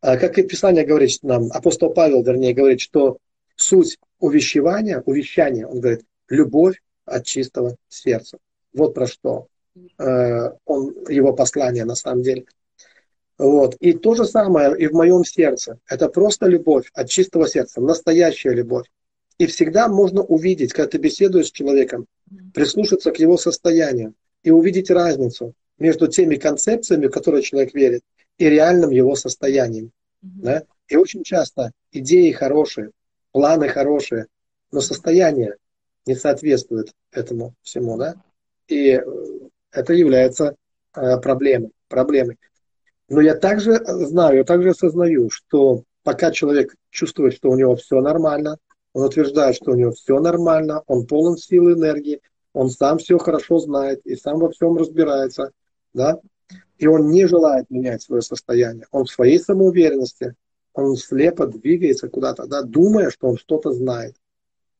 [0.00, 3.18] А, как и Писание говорит нам, апостол Павел, вернее, говорит, что
[3.56, 8.38] суть увещевания, увещания, он говорит, любовь от чистого сердца.
[8.72, 9.46] Вот про что
[9.98, 12.44] э, он, его послание на самом деле.
[13.38, 13.76] Вот.
[13.76, 15.78] И то же самое и в моем сердце.
[15.88, 18.86] Это просто любовь от чистого сердца, настоящая любовь.
[19.38, 22.06] И всегда можно увидеть, когда ты беседуешь с человеком,
[22.52, 28.02] прислушаться к его состоянию и увидеть разницу между теми концепциями, в которые человек верит,
[28.38, 29.90] и реальным его состоянием.
[30.22, 30.42] Mm-hmm.
[30.42, 30.62] Да?
[30.88, 32.90] И очень часто идеи хорошие,
[33.32, 34.26] планы хорошие,
[34.70, 35.56] но состояние
[36.06, 37.96] не соответствует этому всему.
[37.96, 38.14] Да?
[38.68, 39.02] И э,
[39.72, 40.56] это является
[40.94, 42.38] э, проблемой, проблемой.
[43.08, 48.00] Но я также знаю, я также осознаю, что пока человек чувствует, что у него все
[48.00, 48.58] нормально,
[48.94, 53.18] он утверждает, что у него все нормально, он полон силы и энергии, он сам все
[53.18, 55.50] хорошо знает и сам во всем разбирается,
[55.92, 56.20] да,
[56.78, 58.86] и он не желает менять свое состояние.
[58.92, 60.34] Он в своей самоуверенности,
[60.72, 64.16] он слепо двигается куда-то, да, думая, что он что-то знает.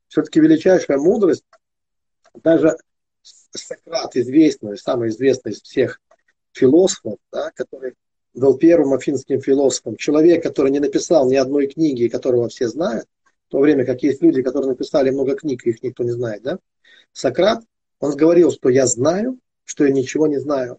[0.08, 1.44] Все-таки величайшая мудрость,
[2.34, 2.76] даже
[3.22, 6.00] Сократ, известный, самый известный из всех
[6.52, 7.94] философов, да, который
[8.32, 13.06] был первым афинским философом, человек, который не написал ни одной книги, которого все знают,
[13.54, 16.58] то время как есть люди, которые написали много книг, их никто не знает, да?
[17.12, 17.62] Сократ,
[18.00, 20.78] он говорил, что я знаю, что я ничего не знаю,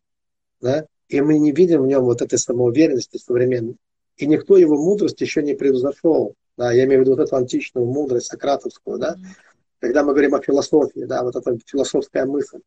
[0.60, 0.86] да?
[1.08, 3.78] И мы не видим в нем вот этой самоуверенности современной.
[4.18, 6.36] И никто его мудрость еще не превзошел.
[6.58, 9.16] Да, я имею в виду вот эту античную мудрость, сократовскую, да.
[9.80, 12.60] Когда мы говорим о философии, да, вот эта философская мысль,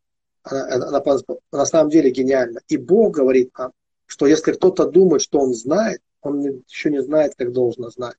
[0.42, 1.18] она, она, она
[1.52, 2.62] на самом деле гениальна.
[2.68, 3.72] И Бог говорит нам,
[4.06, 8.16] что если кто-то думает, что он знает, он еще не знает, как должно знать.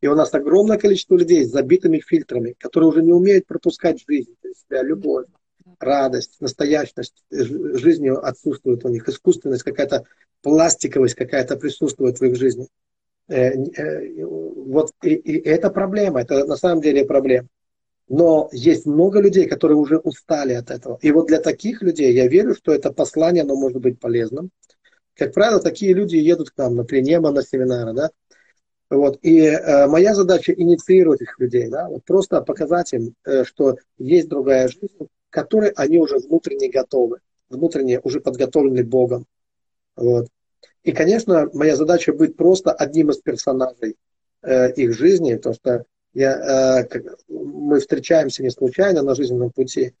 [0.00, 4.34] И у нас огромное количество людей с забитыми фильтрами, которые уже не умеют пропускать жизнь,
[4.44, 5.26] есть себя, любовь,
[5.80, 10.04] радость, настоящность жизни отсутствует у них, искусственность, какая-то
[10.42, 12.68] пластиковость какая-то присутствует в их жизни.
[13.28, 17.48] Э, э, вот и, и это проблема, это на самом деле проблема.
[18.08, 20.98] Но есть много людей, которые уже устали от этого.
[21.02, 24.50] И вот для таких людей я верю, что это послание, оно может быть полезным.
[25.14, 28.10] Как правило, такие люди едут к нам на Принема, на семинары, да,
[28.90, 29.18] вот.
[29.22, 34.28] И э, моя задача инициировать этих людей, да, вот просто показать им, э, что есть
[34.28, 37.18] другая жизнь, к которой они уже внутренне готовы,
[37.50, 39.26] внутренне уже подготовлены Богом.
[39.94, 40.28] Вот.
[40.84, 43.96] И, конечно, моя задача быть просто одним из персонажей
[44.42, 49.92] э, их жизни, потому что я, э, мы встречаемся не случайно на жизненном пути.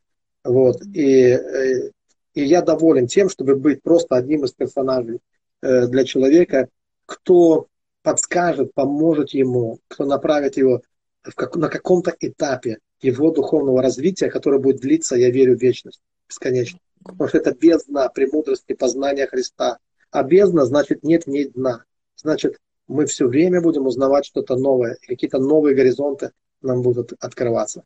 [0.44, 0.80] Вот.
[0.94, 1.90] И, э,
[2.32, 5.20] и я доволен тем, чтобы быть просто одним из персонажей
[5.60, 6.68] э, для человека,
[7.04, 7.66] кто
[8.02, 10.82] подскажет, поможет ему, кто направит его
[11.22, 16.78] как, на каком-то этапе его духовного развития, которое будет длиться, я верю, вечность, бесконечно.
[17.04, 19.78] Потому что это бездна премудрости познания Христа.
[20.10, 21.84] А бездна значит нет в ней дна.
[22.16, 26.32] Значит, мы все время будем узнавать что-то новое, какие-то новые горизонты
[26.62, 27.84] нам будут открываться.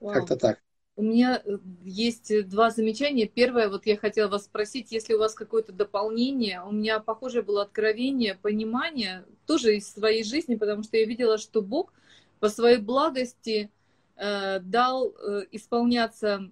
[0.00, 0.58] Как-то так.
[1.00, 3.26] У меня э, есть два замечания.
[3.26, 6.60] Первое, вот я хотела вас спросить, если у вас какое-то дополнение.
[6.62, 11.62] У меня похожее было откровение, понимание, тоже из своей жизни, потому что я видела, что
[11.62, 11.94] Бог
[12.38, 13.70] по своей благости
[14.16, 16.50] э, дал э, исполняться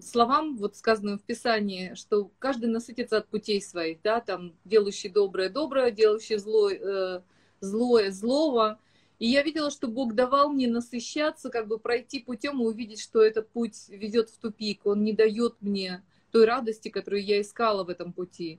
[0.00, 5.50] словам, вот сказанным в Писании, что каждый насытится от путей своих, да, там, делающий доброе
[5.50, 7.20] доброе, делающий злое, э,
[7.60, 8.78] злое злого.
[9.18, 13.22] И я видела, что Бог давал мне насыщаться, как бы пройти путем и увидеть, что
[13.22, 14.84] этот путь ведет в тупик.
[14.84, 18.58] Он не дает мне той радости, которую я искала в этом пути.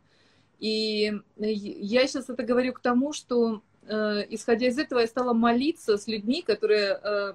[0.59, 5.97] И я сейчас это говорю к тому, что, э, исходя из этого, я стала молиться
[5.97, 7.33] с людьми, которые э,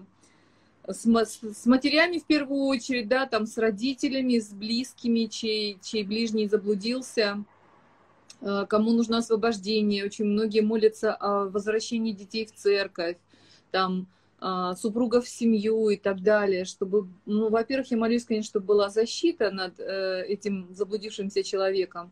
[0.88, 6.48] с, с матерями в первую очередь, да, там с родителями, с близкими, чей, чей ближний
[6.48, 7.59] заблудился, э,
[8.40, 10.04] кому нужно освобождение.
[10.04, 13.16] Очень многие молятся о возвращении детей в церковь,
[13.70, 14.06] там,
[14.42, 18.88] а, супругов в семью и так далее, чтобы, ну, во-первых, я молюсь, конечно, чтобы была
[18.88, 22.10] защита над э, этим заблудившимся человеком,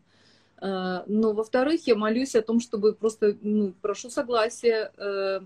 [0.61, 5.41] э, но, во-вторых, я молюсь о том, чтобы просто, ну, прошу согласия э,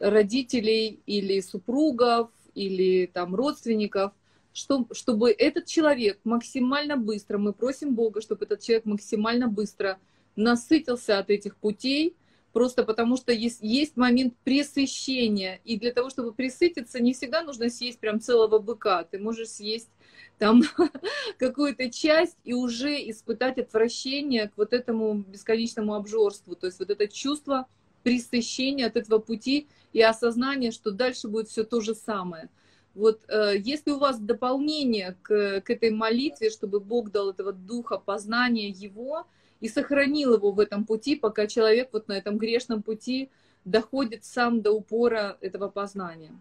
[0.00, 4.12] родителей или супругов, или там родственников,
[4.56, 9.98] что, чтобы этот человек максимально быстро, мы просим Бога, чтобы этот человек максимально быстро
[10.34, 12.16] насытился от этих путей,
[12.54, 17.68] просто потому что есть, есть момент пресыщения, и для того, чтобы присытиться, не всегда нужно
[17.68, 19.90] съесть прям целого быка, ты можешь съесть
[20.38, 20.62] там
[21.38, 27.08] какую-то часть и уже испытать отвращение к вот этому бесконечному обжорству, то есть вот это
[27.08, 27.66] чувство
[28.04, 32.48] пресыщения от этого пути и осознание, что дальше будет все то же самое.
[32.96, 37.98] Вот э, если у вас дополнение к, к этой молитве, чтобы Бог дал этого духа
[37.98, 39.26] познания Его,
[39.60, 43.30] и сохранил его в этом пути, пока человек вот на этом грешном пути
[43.64, 46.32] доходит сам до упора этого познания.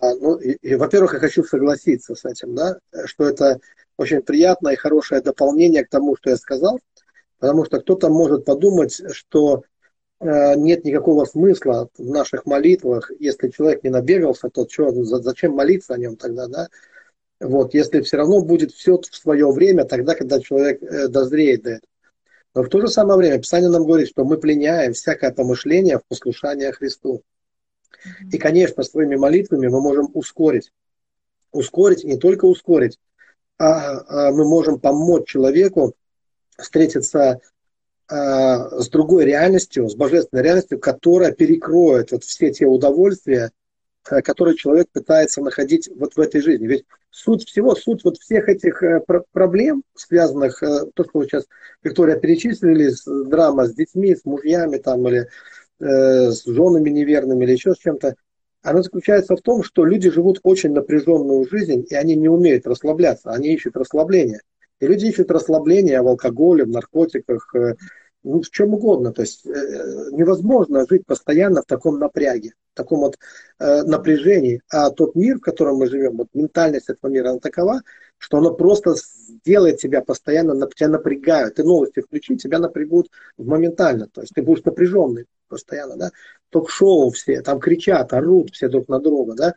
[0.00, 3.58] А, ну, и, и, во-первых, я хочу согласиться с этим, да, что это
[3.96, 6.78] очень приятное и хорошее дополнение к тому, что я сказал,
[7.38, 9.64] потому что кто-то может подумать, что
[10.20, 15.98] нет никакого смысла в наших молитвах, если человек не набегался, то что, зачем молиться о
[15.98, 16.68] нем тогда, да?
[17.40, 21.70] Вот, если все равно будет все в свое время, тогда, когда человек э, дозреет до
[21.70, 21.88] этого.
[22.54, 26.06] Но в то же самое время Писание нам говорит, что мы пленяем всякое помышление в
[26.08, 27.22] послушание Христу.
[28.32, 30.72] И, конечно, своими молитвами мы можем ускорить.
[31.52, 32.98] Ускорить, не только ускорить,
[33.58, 35.94] а, а мы можем помочь человеку
[36.56, 37.40] встретиться
[38.10, 43.50] с другой реальностью, с божественной реальностью, которая перекроет вот все те удовольствия,
[44.10, 46.66] Э, который человек пытается находить вот в этой жизни.
[46.66, 51.46] Ведь суть всего, суть вот всех этих э, проблем, связанных, э, то, что вы сейчас,
[51.82, 52.92] Виктория, перечислили,
[53.28, 55.28] драма с детьми, с мужьями там, или
[55.80, 58.14] э, с женами неверными, или еще с чем-то,
[58.62, 63.30] она заключается в том, что люди живут очень напряженную жизнь, и они не умеют расслабляться,
[63.30, 64.40] они ищут расслабление.
[64.80, 67.54] И люди ищут расслабление в алкоголе, в наркотиках,
[68.24, 69.12] ну, в чем угодно.
[69.12, 73.18] То есть э, невозможно жить постоянно в таком напряге, в таком вот
[73.58, 74.60] э, напряжении.
[74.70, 77.82] А тот мир, в котором мы живем, вот ментальность этого мира, она такова,
[78.18, 78.94] что она просто
[79.44, 81.54] делает тебя постоянно, тебя напрягают.
[81.54, 84.08] Ты новости включи, тебя напрягут моментально.
[84.08, 86.10] То есть ты будешь напряженный постоянно, да.
[86.50, 89.54] Ток-шоу все, там кричат, орут все друг на друга, да.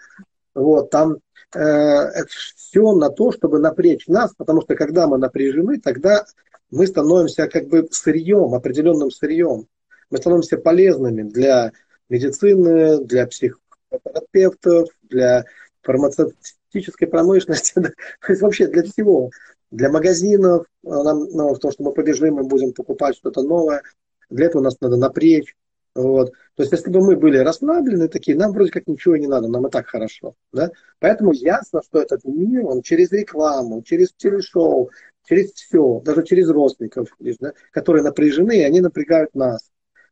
[0.54, 1.18] Вот, там
[1.56, 6.26] э, все на то, чтобы напрячь нас, потому что когда мы напряжены, тогда
[6.72, 9.68] мы становимся как бы сырьем, определенным сырьем.
[10.10, 11.72] Мы становимся полезными для
[12.10, 15.46] медицины, для психотерапевтов, для
[15.82, 17.94] фармацевтической промышленности, то
[18.30, 19.32] есть вообще для всего.
[19.72, 23.82] Для магазинов, нам, ну, то, что мы побежим и будем покупать что-то новое,
[24.30, 25.56] для этого нас надо напрячь.
[25.94, 26.32] Вот.
[26.56, 29.68] То есть, если бы мы были расслаблены такие, нам вроде как ничего не надо, нам
[29.68, 30.36] и так хорошо.
[30.54, 30.72] Да?
[31.00, 34.90] Поэтому ясно, что этот мир, он через рекламу, через телешоу,
[35.26, 39.70] через все, даже через родственников, да, которые напряжены, и они напрягают нас.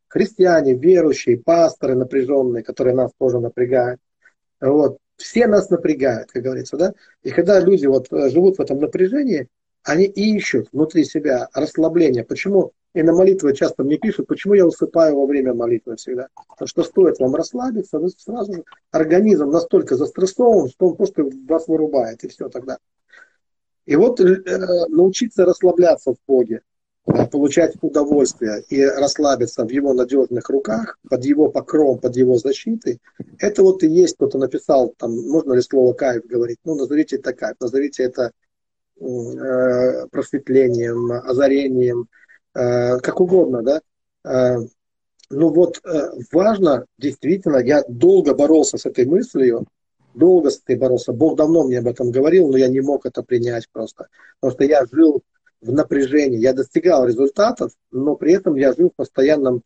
[0.08, 4.00] Христиане, верующие, пасторы напряженные, которые нас тоже напрягают.
[4.60, 4.98] Вот.
[5.16, 6.76] Все нас напрягают, как говорится.
[6.76, 6.94] Да?
[7.22, 9.48] И когда люди вот э, живут в этом напряжении,
[9.82, 12.24] они ищут внутри себя расслабление.
[12.24, 12.72] Почему?
[12.92, 16.28] И на молитвы часто мне пишут, почему я усыпаю во время молитвы всегда.
[16.48, 21.68] Потому что стоит вам расслабиться, вы сразу же организм настолько застрессован, что он просто вас
[21.68, 22.78] вырубает, и все тогда.
[23.86, 24.42] И вот э,
[24.88, 26.62] научиться расслабляться в Боге,
[27.30, 33.00] получать удовольствие и расслабиться в его надежных руках, под его покровом, под его защитой,
[33.38, 37.32] это вот и есть, кто-то написал, там, можно ли слово кайф говорить, ну, назовите это
[37.32, 38.32] кайф, назовите это
[39.00, 42.08] э, просветлением, озарением,
[42.52, 43.80] как угодно, да.
[44.24, 44.58] Э,
[45.30, 49.66] ну вот э, важно, действительно, я долго боролся с этой мыслью,
[50.14, 51.12] долго с этой боролся.
[51.12, 54.08] Бог давно мне об этом говорил, но я не мог это принять просто.
[54.40, 55.22] Потому что я жил
[55.60, 56.38] в напряжении.
[56.38, 59.62] Я достигал результатов, но при этом я жил в постоянном,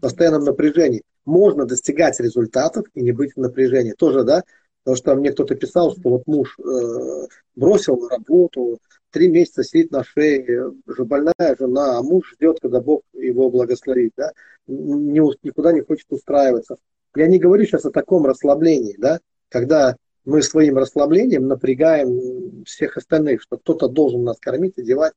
[0.00, 1.02] постоянном напряжении.
[1.24, 3.92] Можно достигать результатов и не быть в напряжении.
[3.92, 4.44] Тоже, да?
[4.86, 8.78] Потому что мне кто-то писал, что вот муж э, бросил работу,
[9.10, 14.12] три месяца сидит на шее, уже больная жена, а муж ждет, когда Бог его благословит,
[14.16, 14.30] да?
[14.68, 16.76] Не, никуда не хочет устраиваться.
[17.16, 19.18] Я не говорю сейчас о таком расслаблении, да?
[19.48, 25.14] когда мы своим расслаблением напрягаем всех остальных, что кто-то должен нас кормить, одевать.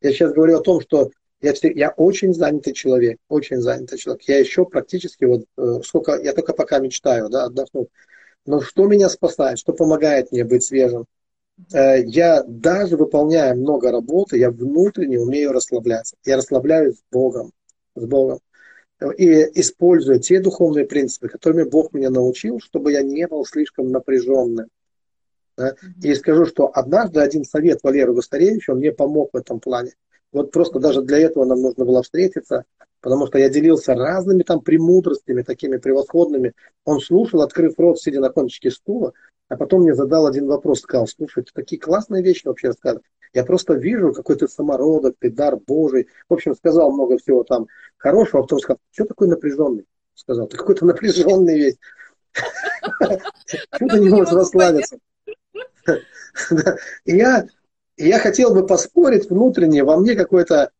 [0.00, 4.22] Я сейчас говорю о том, что я, все, я очень занятый человек, очень занятый человек.
[4.22, 7.86] Я еще практически вот э, сколько, я только пока мечтаю, да, отдохнуть.
[8.46, 11.06] Но что меня спасает, что помогает мне быть свежим?
[11.72, 16.16] Э, я даже выполняя много работы, я внутренне умею расслабляться.
[16.24, 17.52] Я расслабляюсь с Богом,
[17.94, 18.40] с Богом.
[19.18, 19.28] И
[19.60, 24.68] используя те духовные принципы, которыми Бог меня научил, чтобы я не был слишком напряженным.
[26.02, 29.92] И скажу, что однажды один совет Валеру Густаревичу, он мне помог в этом плане.
[30.36, 32.66] Вот просто даже для этого нам нужно было встретиться,
[33.00, 36.52] потому что я делился разными там премудростями, такими превосходными.
[36.84, 39.14] Он слушал, открыв рот, сидя на кончике стула,
[39.48, 43.06] а потом мне задал один вопрос, сказал, слушай, ты такие классные вещи вообще рассказываешь.
[43.32, 46.06] Я просто вижу, какой ты самородок, ты дар Божий.
[46.28, 49.86] В общем, сказал много всего там хорошего, а потом сказал, что такой напряженный?
[50.12, 51.78] Сказал, ты какой-то напряженный весь.
[53.46, 54.98] Что ты не можешь расслабиться?
[57.06, 57.46] И я,
[57.96, 60.70] я хотел бы поспорить внутренне, во мне какой-то,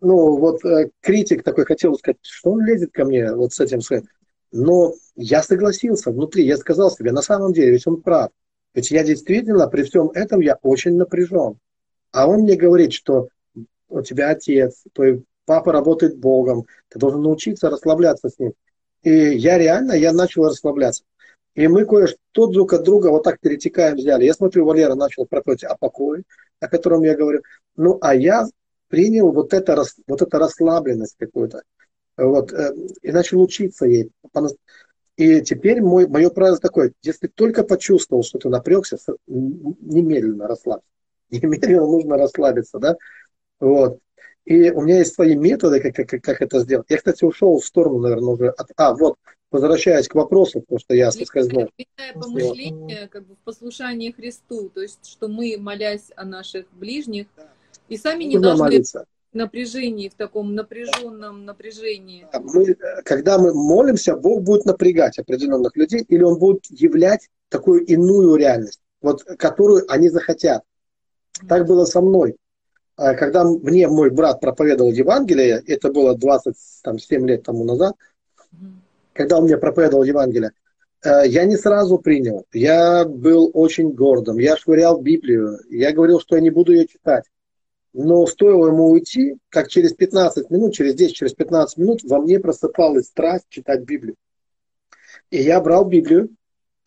[0.00, 3.80] ну, вот э, критик такой хотел сказать, что он лезет ко мне вот с этим
[3.80, 4.04] своим.
[4.52, 8.30] Но я согласился внутри, я сказал себе, на самом деле, ведь он прав.
[8.74, 11.58] Ведь я действительно при всем этом я очень напряжен.
[12.12, 13.28] А он мне говорит, что
[13.88, 18.52] у тебя отец, твой папа работает Богом, ты должен научиться расслабляться с ним.
[19.02, 21.04] И я реально, я начал расслабляться.
[21.54, 24.24] И мы кое-что друг от друга вот так перетекаем, взяли.
[24.24, 26.22] Я смотрю, Валера начал проповедовать о покое,
[26.60, 27.42] о котором я говорю.
[27.76, 28.46] Ну, а я
[28.88, 31.62] принял вот это, вот это расслабленность какую-то.
[32.16, 34.10] Вот, э, и начал учиться ей.
[35.16, 40.86] И теперь мой, мое правило такое, если только почувствовал, что ты напрягся, немедленно расслабься.
[41.30, 42.96] Немедленно нужно расслабиться, да?
[43.58, 43.98] Вот.
[44.44, 46.86] И у меня есть свои методы, как, как, как это сделать.
[46.88, 48.70] Я, кстати, ушел в сторону, наверное, уже от...
[48.76, 49.16] А, вот,
[49.50, 51.68] возвращаясь к вопросу, потому что я соскользнул.
[52.14, 57.26] помышление как бы в послушании Христу, то есть, что мы, молясь о наших ближних,
[57.88, 59.06] и сами не Нужно должны молиться.
[59.32, 62.26] в напряжении, в таком напряженном напряжении.
[62.32, 68.34] Мы, когда мы молимся, Бог будет напрягать определенных людей, или Он будет являть такую иную
[68.36, 70.62] реальность, вот, которую они захотят.
[71.48, 72.36] Так было со мной.
[72.96, 77.94] А когда мне мой брат проповедовал Евангелие, это было 27 лет тому назад,
[79.16, 80.52] когда он мне проповедовал Евангелие,
[81.02, 82.46] э, я не сразу принял.
[82.52, 84.38] Я был очень гордым.
[84.38, 85.58] Я швырял Библию.
[85.70, 87.24] Я говорил, что я не буду ее читать.
[87.92, 92.38] Но стоило ему уйти, как через 15 минут, через 10, через 15 минут во мне
[92.38, 94.16] просыпалась страсть читать Библию.
[95.30, 96.28] И я брал Библию,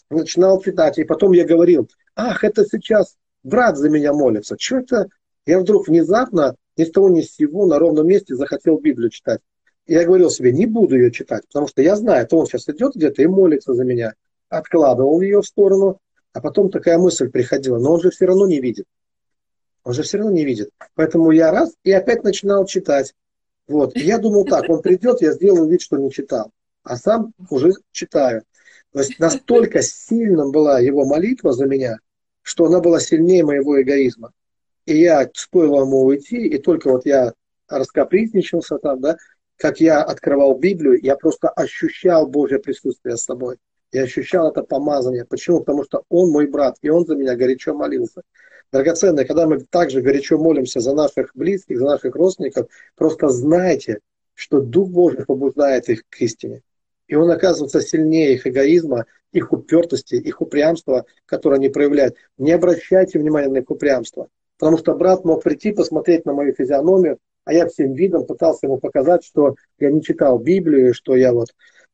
[0.09, 0.99] начинал читать.
[0.99, 4.55] И потом я говорил, ах, это сейчас брат за меня молится.
[4.59, 5.09] Что это?
[5.47, 9.39] Я вдруг внезапно, ни с того ни с сего, на ровном месте захотел Библию читать
[9.89, 12.95] я говорил себе, не буду ее читать, потому что я знаю, то он сейчас идет
[12.95, 14.13] где-то и молится за меня.
[14.49, 15.99] Откладывал ее в сторону,
[16.34, 18.86] а потом такая мысль приходила, но он же все равно не видит.
[19.84, 20.69] Он же все равно не видит.
[20.95, 23.13] Поэтому я раз и опять начинал читать.
[23.67, 23.95] Вот.
[23.95, 26.52] И я думал так, он придет, я сделаю вид, что не читал.
[26.84, 28.43] А сам уже читаю.
[28.91, 31.97] То есть настолько сильным была его молитва за меня,
[32.41, 34.32] что она была сильнее моего эгоизма.
[34.86, 37.34] И я, стоило ему уйти, и только вот я
[37.67, 39.17] раскапризничался там, да,
[39.60, 43.58] как я открывал Библию, я просто ощущал Божье присутствие с собой.
[43.91, 45.26] Я ощущал это помазание.
[45.26, 45.60] Почему?
[45.60, 48.22] Потому что он мой брат, и он за меня горячо молился.
[48.72, 54.00] Драгоценные, когда мы также горячо молимся за наших близких, за наших родственников, просто знайте,
[54.34, 56.62] что Дух Божий побуждает их к истине.
[57.08, 62.15] И он оказывается сильнее их эгоизма, их упертости, их упрямства, которое они проявляют.
[62.38, 64.30] Не обращайте внимания на их упрямство.
[64.58, 67.17] Потому что брат мог прийти, посмотреть на мою физиономию,
[67.49, 71.47] а я всем видом пытался ему показать, что я не читал Библию, что я вот,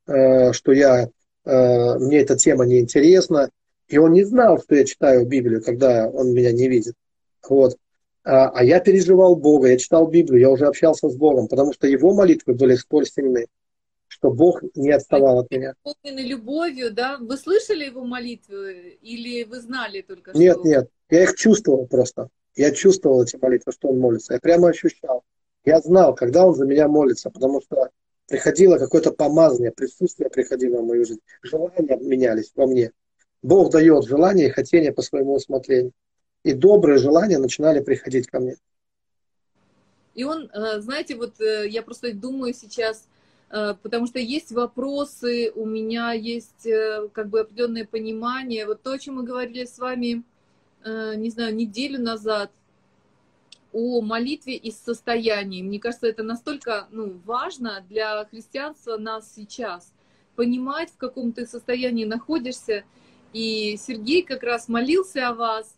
[0.06, 1.08] э, что я,
[1.46, 3.50] э, мне эта тема не интересна.
[3.88, 6.96] И он не знал, что я читаю Библию, когда он меня не видит.
[7.48, 7.78] Вот.
[8.26, 11.88] А, а я переживал Бога, я читал Библию, я уже общался с Богом, потому что
[11.88, 13.46] его молитвы были столь сильны,
[14.10, 15.74] что Бог не отставал от меня.
[15.86, 17.18] Наполнены любовью, да?
[17.18, 20.40] Вы слышали его молитвы или вы знали только что?
[20.40, 22.28] Нет, нет, я их чувствовал просто.
[22.58, 24.34] Я чувствовал эти молитвы, что он молится.
[24.34, 25.24] Я прямо ощущал.
[25.66, 27.90] Я знал, когда он за меня молится, потому что
[28.28, 31.22] приходило какое-то помазание, присутствие приходило в мою жизнь.
[31.42, 32.92] Желания менялись во мне.
[33.42, 35.92] Бог дает желания и хотения по своему усмотрению.
[36.44, 38.58] И добрые желания начинали приходить ко мне.
[40.14, 43.08] И он, э, знаете, вот э, я просто думаю сейчас,
[43.50, 46.68] э, потому что есть вопросы, у меня есть
[47.14, 48.68] как бы определенное понимание.
[48.68, 50.24] Вот то, о чем мы говорили с вами,
[50.86, 52.52] не знаю, неделю назад–
[53.76, 55.62] о молитве из состояний.
[55.62, 59.92] Мне кажется, это настолько ну, важно для христианства нас сейчас.
[60.38, 62.86] Понимать, в каком ты состоянии находишься.
[63.34, 65.76] И Сергей как раз молился о вас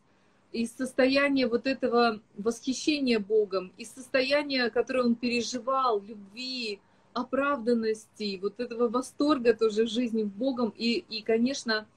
[0.51, 6.79] из состояния вот этого восхищения Богом, из состояния, которое он переживал, любви,
[7.13, 10.71] оправданности, вот этого восторга тоже в жизни Богом.
[10.77, 11.87] И, и конечно,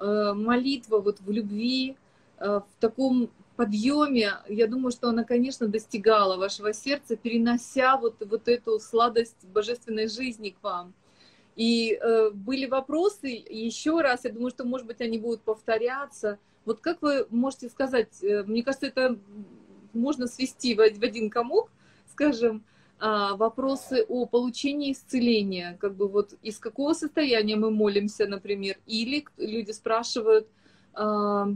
[0.00, 1.96] э, молитва вот в любви,
[2.38, 8.78] в таком подъеме, я думаю, что она, конечно, достигала вашего сердца, перенося вот, вот эту
[8.78, 10.94] сладость божественной жизни к вам.
[11.56, 16.38] И э, были вопросы, еще раз, я думаю, что, может быть, они будут повторяться.
[16.66, 19.18] Вот как вы можете сказать, э, мне кажется, это
[19.94, 21.70] можно свести в, в один комок,
[22.10, 22.62] скажем,
[23.00, 23.06] э,
[23.36, 29.70] вопросы о получении исцеления, как бы вот из какого состояния мы молимся, например, или люди
[29.70, 30.46] спрашивают,
[30.94, 31.46] э, Э,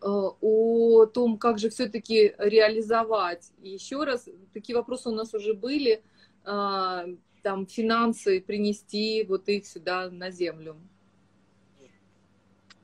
[0.00, 3.50] о том, как же все-таки реализовать.
[3.62, 6.02] Еще раз, такие вопросы у нас уже были,
[6.44, 7.06] а,
[7.42, 10.76] там финансы принести вот их сюда на землю.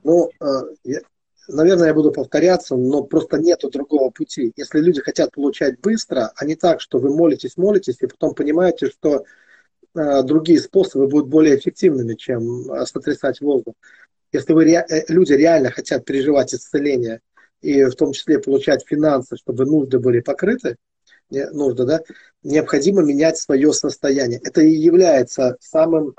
[0.03, 0.45] Ну, э,
[0.83, 0.99] я,
[1.47, 4.53] наверное, я буду повторяться, но просто нету другого пути.
[4.55, 8.87] Если люди хотят получать быстро, а не так, что вы молитесь, молитесь, и потом понимаете,
[8.89, 9.25] что
[9.95, 13.73] э, другие способы будут более эффективными, чем сотрясать воздух.
[14.31, 17.21] Если вы, э, люди реально хотят переживать исцеление
[17.61, 20.77] и в том числе получать финансы, чтобы нужды были покрыты,
[21.29, 22.01] нужды, да,
[22.43, 24.39] необходимо менять свое состояние.
[24.43, 26.15] Это и является самым,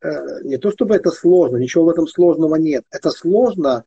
[0.00, 2.84] э, не то чтобы это сложно, ничего в этом сложного нет.
[2.90, 3.84] Это сложно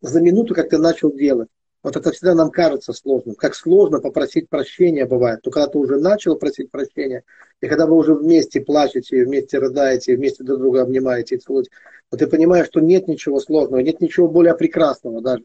[0.00, 1.48] за минуту, как ты начал делать.
[1.82, 3.36] Вот это всегда нам кажется сложным.
[3.36, 5.42] Как сложно попросить прощения бывает.
[5.42, 7.22] То когда ты уже начал просить прощения,
[7.60, 11.70] и когда вы уже вместе плачете, вместе рыдаете, вместе друг друга обнимаете и целуете,
[12.10, 15.44] то ты понимаешь, что нет ничего сложного, нет ничего более прекрасного даже.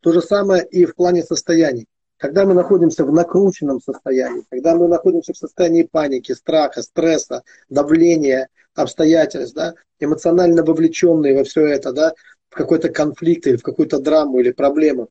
[0.00, 1.86] То же самое и в плане состояний.
[2.18, 8.48] Когда мы находимся в накрученном состоянии, когда мы находимся в состоянии паники, страха, стресса, давления,
[8.74, 12.12] обстоятельств, да, эмоционально вовлеченные во все это, да,
[12.50, 15.08] в какой-то конфликт или в какую-то драму или проблему,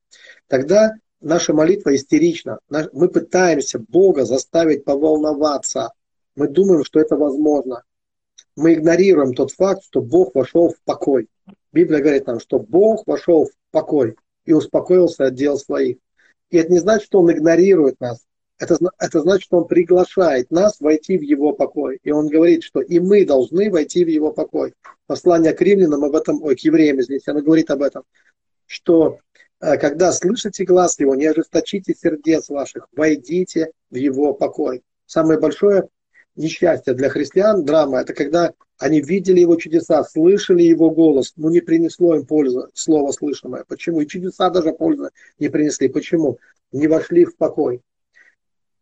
[0.47, 2.59] тогда наша молитва истерична.
[2.69, 5.93] Мы пытаемся Бога заставить поволноваться.
[6.35, 7.83] Мы думаем, что это возможно.
[8.55, 11.27] Мы игнорируем тот факт, что Бог вошел в покой.
[11.71, 14.15] Библия говорит нам, что Бог вошел в покой
[14.45, 15.97] и успокоился от дел своих.
[16.49, 18.25] И это не значит, что Он игнорирует нас.
[18.59, 21.99] Это, это значит, что Он приглашает нас войти в Его покой.
[22.03, 24.73] И Он говорит, что и мы должны войти в Его покой.
[25.07, 28.03] Послание к римлянам об этом, ой, к евреям, извините, оно говорит об этом,
[28.65, 29.19] что
[29.61, 34.83] э, когда слышите глаз Его, не ожесточите сердец ваших, войдите в Его покой.
[35.05, 35.87] Самое большое
[36.35, 41.59] несчастье для христиан, драма, это когда они видели его чудеса, слышали его голос, но не
[41.59, 43.65] принесло им пользы слово слышимое.
[43.67, 43.99] Почему?
[43.99, 45.89] И чудеса даже пользы не принесли.
[45.89, 46.39] Почему?
[46.71, 47.81] Не вошли в покой.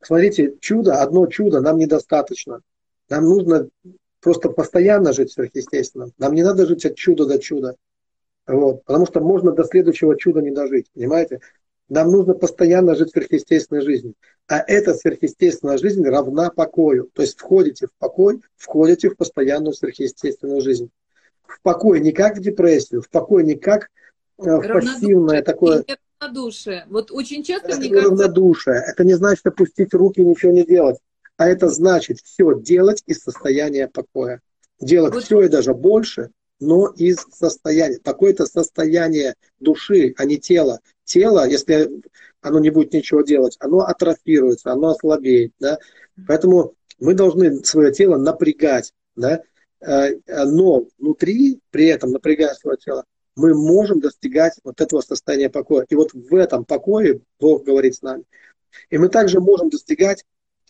[0.02, 2.62] Смотрите, чудо, одно чудо нам недостаточно.
[3.10, 3.70] Нам нужно
[4.22, 6.14] просто постоянно жить сверхъестественным.
[6.18, 7.76] Нам не надо жить от чуда до чуда.
[8.45, 8.84] Вот.
[8.86, 10.89] Потому что можно до следующего чуда не дожить.
[10.93, 11.41] Понимаете?
[11.89, 14.16] Нам нужно постоянно жить сверхъестественной жизнью.
[14.48, 17.10] А эта сверхъестественная жизнь равна покою.
[17.14, 20.89] То есть входите в покой, входите в постоянную сверхъестественную жизнь.
[21.45, 23.89] В покой не как в депрессию, в покой не как
[24.38, 25.86] э, в пассивное такое...
[26.20, 26.86] Равнодушие.
[26.89, 28.09] Вот очень часто это мне кажется...
[28.09, 28.84] равнодушие.
[28.88, 30.97] Это не значит опустить руки и ничего не делать.
[31.38, 34.41] А это значит все делать из состояния покоя.
[34.80, 35.24] Делать вот...
[35.24, 37.99] все и даже больше, но из состояния.
[37.99, 40.80] Такое-то состояние души, а не тела.
[41.03, 42.01] Тело, если
[42.41, 45.53] оно не будет ничего делать, оно атрофируется, оно ослабеет.
[45.59, 45.78] Да?
[46.28, 48.93] Поэтому мы должны свое тело напрягать.
[49.15, 49.41] Да?
[49.80, 50.13] Э,
[50.45, 53.05] но внутри, при этом напрягая свое тело,
[53.38, 55.85] мы можем достигать вот этого состояния покоя.
[55.88, 58.23] И вот в этом покое Бог говорит с нами.
[58.89, 60.25] И мы также можем достигать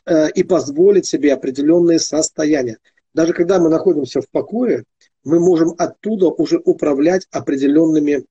[0.06, 2.78] э, и позволить себе определенные состояния.
[3.14, 4.84] Даже когда мы находимся в покое,
[5.24, 8.26] мы можем оттуда уже управлять определенными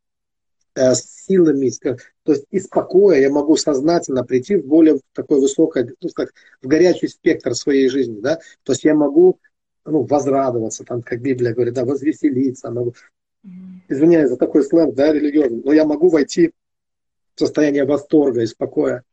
[0.74, 1.72] э, силами.
[2.22, 6.66] То есть из покоя я могу сознательно прийти в более такой высокое, ну, как в
[6.66, 8.20] горячий спектр своей жизни.
[8.20, 8.38] Да?
[8.64, 9.40] То есть я могу
[9.86, 12.70] ну, возрадоваться, там, как Библия говорит, да, возвеселиться.
[12.70, 12.94] Могу...
[13.88, 16.52] Извиняюсь за такой сленг, да, религиозный, но я могу войти
[17.34, 19.04] в состояние восторга и спокоя.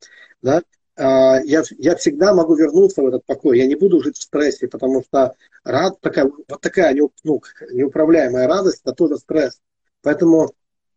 [0.41, 0.63] Да?
[0.95, 3.57] А, я, я всегда могу вернуться в этот покой.
[3.57, 8.81] Я не буду жить в стрессе, потому что рад, такая, вот такая ну, неуправляемая радость–
[8.83, 9.59] это тоже стресс.
[10.01, 10.53] Поэтому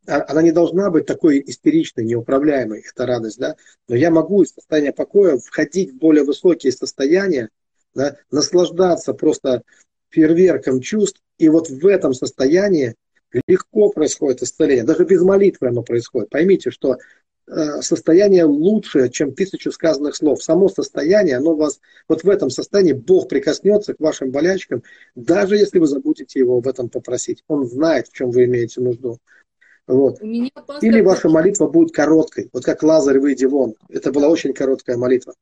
[0.06, 3.38] а, она не должна быть такой истеричной, неуправляемой, эта радость.
[3.38, 3.56] Да?
[3.88, 7.48] Но я могу из состояния покоя входить в более высокие состояния,
[7.94, 8.16] да?
[8.30, 9.62] наслаждаться просто
[10.10, 11.20] фейерверком чувств.
[11.38, 12.94] И вот в этом состоянии
[13.46, 14.84] легко происходит исцеление.
[14.84, 16.30] Даже без молитвы оно происходит.
[16.30, 16.98] Поймите, что
[17.48, 20.42] Э, состояние лучше, чем тысячу сказанных слов.
[20.42, 24.82] Само состояние, оно вас, вот в этом состоянии Бог прикоснется к вашим болячкам,
[25.14, 27.44] даже если вы забудете его в этом попросить.
[27.46, 29.18] Он знает, в чем вы имеете нужду.
[29.86, 30.20] Вот.
[30.20, 33.74] Или ваша молитва будет короткой, вот как Лазарь, выйди вон.
[33.88, 35.34] Это была очень короткая молитва.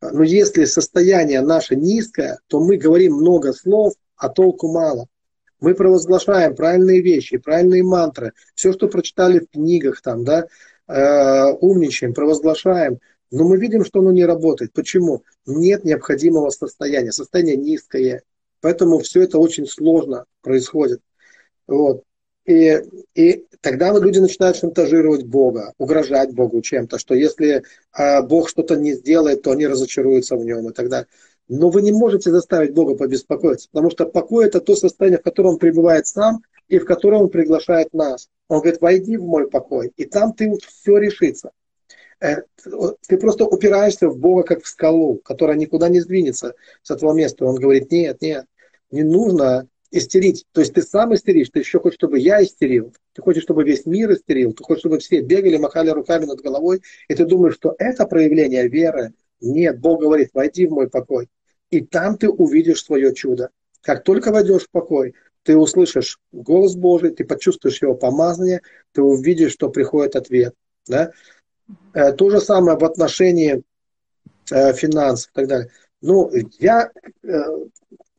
[0.00, 5.06] Но если состояние наше низкое, то мы говорим много слов, а толку мало.
[5.62, 10.48] Мы провозглашаем правильные вещи, правильные мантры, все, что прочитали в книгах, там, да,
[10.88, 12.98] э, умничаем, провозглашаем,
[13.30, 14.72] но мы видим, что оно не работает.
[14.72, 15.22] Почему?
[15.46, 18.24] Нет необходимого состояния, состояние низкое.
[18.60, 21.00] Поэтому все это очень сложно происходит.
[21.68, 22.02] Вот.
[22.44, 22.82] И,
[23.14, 27.62] и тогда люди начинают шантажировать Бога, угрожать Богу чем-то, что если
[27.96, 31.06] э, Бог что-то не сделает, то они разочаруются в нем и так далее.
[31.48, 35.52] Но вы не можете заставить Бога побеспокоиться, потому что покой это то состояние, в котором
[35.52, 38.28] он пребывает сам и в котором он приглашает нас.
[38.48, 41.50] Он говорит, войди в мой покой, и там ты все решится.
[42.20, 42.42] Э,
[43.08, 47.44] ты просто упираешься в Бога как в скалу, которая никуда не сдвинется с этого места.
[47.44, 48.46] Он говорит, нет, нет,
[48.90, 50.46] не нужно истерить.
[50.52, 52.94] То есть ты сам истеришь, ты еще хочешь, чтобы я истерил.
[53.12, 54.52] Ты хочешь, чтобы весь мир истерил.
[54.52, 56.80] Ты хочешь, чтобы все бегали, махали руками над головой.
[57.08, 59.12] И ты думаешь, что это проявление веры.
[59.42, 61.28] Нет, Бог говорит, войди в мой покой.
[61.70, 63.50] И там ты увидишь свое чудо.
[63.80, 68.62] Как только войдешь в покой, ты услышишь голос Божий, ты почувствуешь его помазание,
[68.92, 70.54] ты увидишь, что приходит ответ.
[70.86, 71.10] Да?
[71.92, 73.62] Э, то же самое в отношении
[74.50, 75.70] э, финансов и так далее.
[76.00, 76.90] Ну, я,
[77.22, 77.42] э,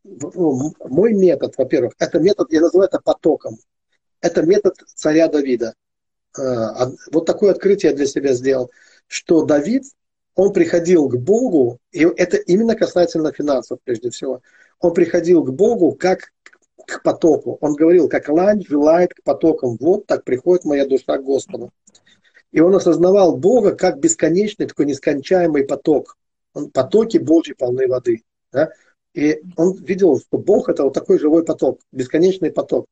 [0.04, 3.58] ну, мой метод, во-первых, это метод, я называю это потоком.
[4.22, 5.74] Это метод царя Давида.
[6.36, 8.72] Вот такое открытие я для себя сделал,
[9.08, 9.84] что Давид,
[10.36, 14.42] он приходил к Богу, и это именно касательно финансов прежде всего.
[14.80, 16.32] Он приходил к Богу как
[16.86, 17.58] к потоку.
[17.62, 19.78] Он говорил, как лань желает к потокам.
[19.80, 21.72] Вот так приходит моя душа к Господу.
[22.52, 26.18] И он осознавал Бога как бесконечный, такой нескончаемый поток.
[26.54, 28.24] Он, потоки Божьи полны воды.
[28.52, 28.70] Да?
[29.14, 32.88] И он видел, что Бог это вот такой живой поток, бесконечный поток.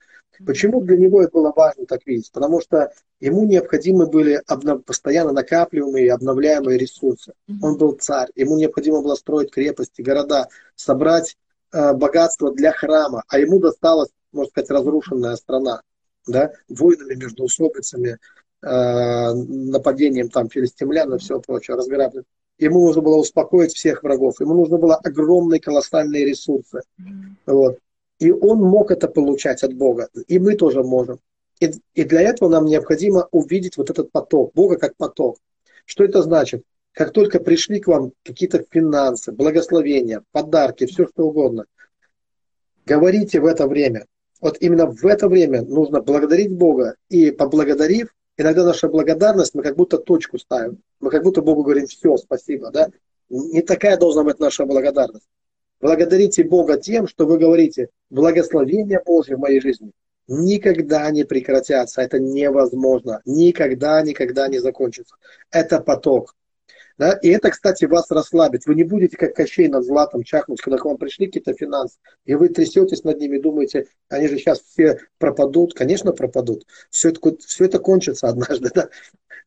[0.45, 2.31] Почему для него это было важно так видеть?
[2.31, 4.41] Потому что ему необходимы были
[4.85, 7.33] постоянно накапливаемые и обновляемые ресурсы.
[7.61, 11.37] Он был царь, ему необходимо было строить крепости, города, собрать
[11.71, 15.81] э, богатство для храма, а ему досталась, можно сказать, разрушенная страна,
[16.27, 18.17] да, войнами между усобицами,
[18.63, 22.27] Э, нападением там филистимлян и все прочее, разграбливать.
[22.57, 26.81] Ему нужно было успокоить всех врагов, ему нужно было огромные колоссальные ресурсы.
[27.45, 27.79] Вот.
[28.19, 31.19] И он мог это получать от Бога, и мы тоже можем.
[31.59, 35.37] И, и для этого нам необходимо увидеть вот этот поток, Бога как поток.
[35.85, 36.63] Что это значит?
[36.91, 41.65] Как только пришли к вам какие-то финансы, благословения, подарки, все что угодно,
[42.85, 44.05] говорите в это время.
[44.41, 49.75] Вот именно в это время нужно благодарить Бога и поблагодарив, иногда наша благодарность, мы как
[49.75, 50.81] будто точку ставим.
[50.99, 52.71] Мы как будто Богу говорим, все, спасибо.
[52.71, 52.89] Да?
[53.29, 55.27] Не такая должна быть наша благодарность.
[55.79, 59.91] Благодарите Бога тем, что вы говорите, благословение Божье в моей жизни
[60.27, 62.01] никогда не прекратятся.
[62.01, 63.21] Это невозможно.
[63.25, 65.15] Никогда, никогда не закончится.
[65.51, 66.35] Это поток.
[67.01, 67.13] Да?
[67.13, 68.67] И это, кстати, вас расслабит.
[68.67, 72.35] Вы не будете как Кощей над златом чахнуть, когда к вам пришли какие-то финансы, и
[72.35, 75.73] вы трясетесь над ними, думаете, они же сейчас все пропадут.
[75.73, 76.63] Конечно, пропадут.
[76.91, 78.69] Все это, все это кончится однажды.
[78.75, 78.89] Да?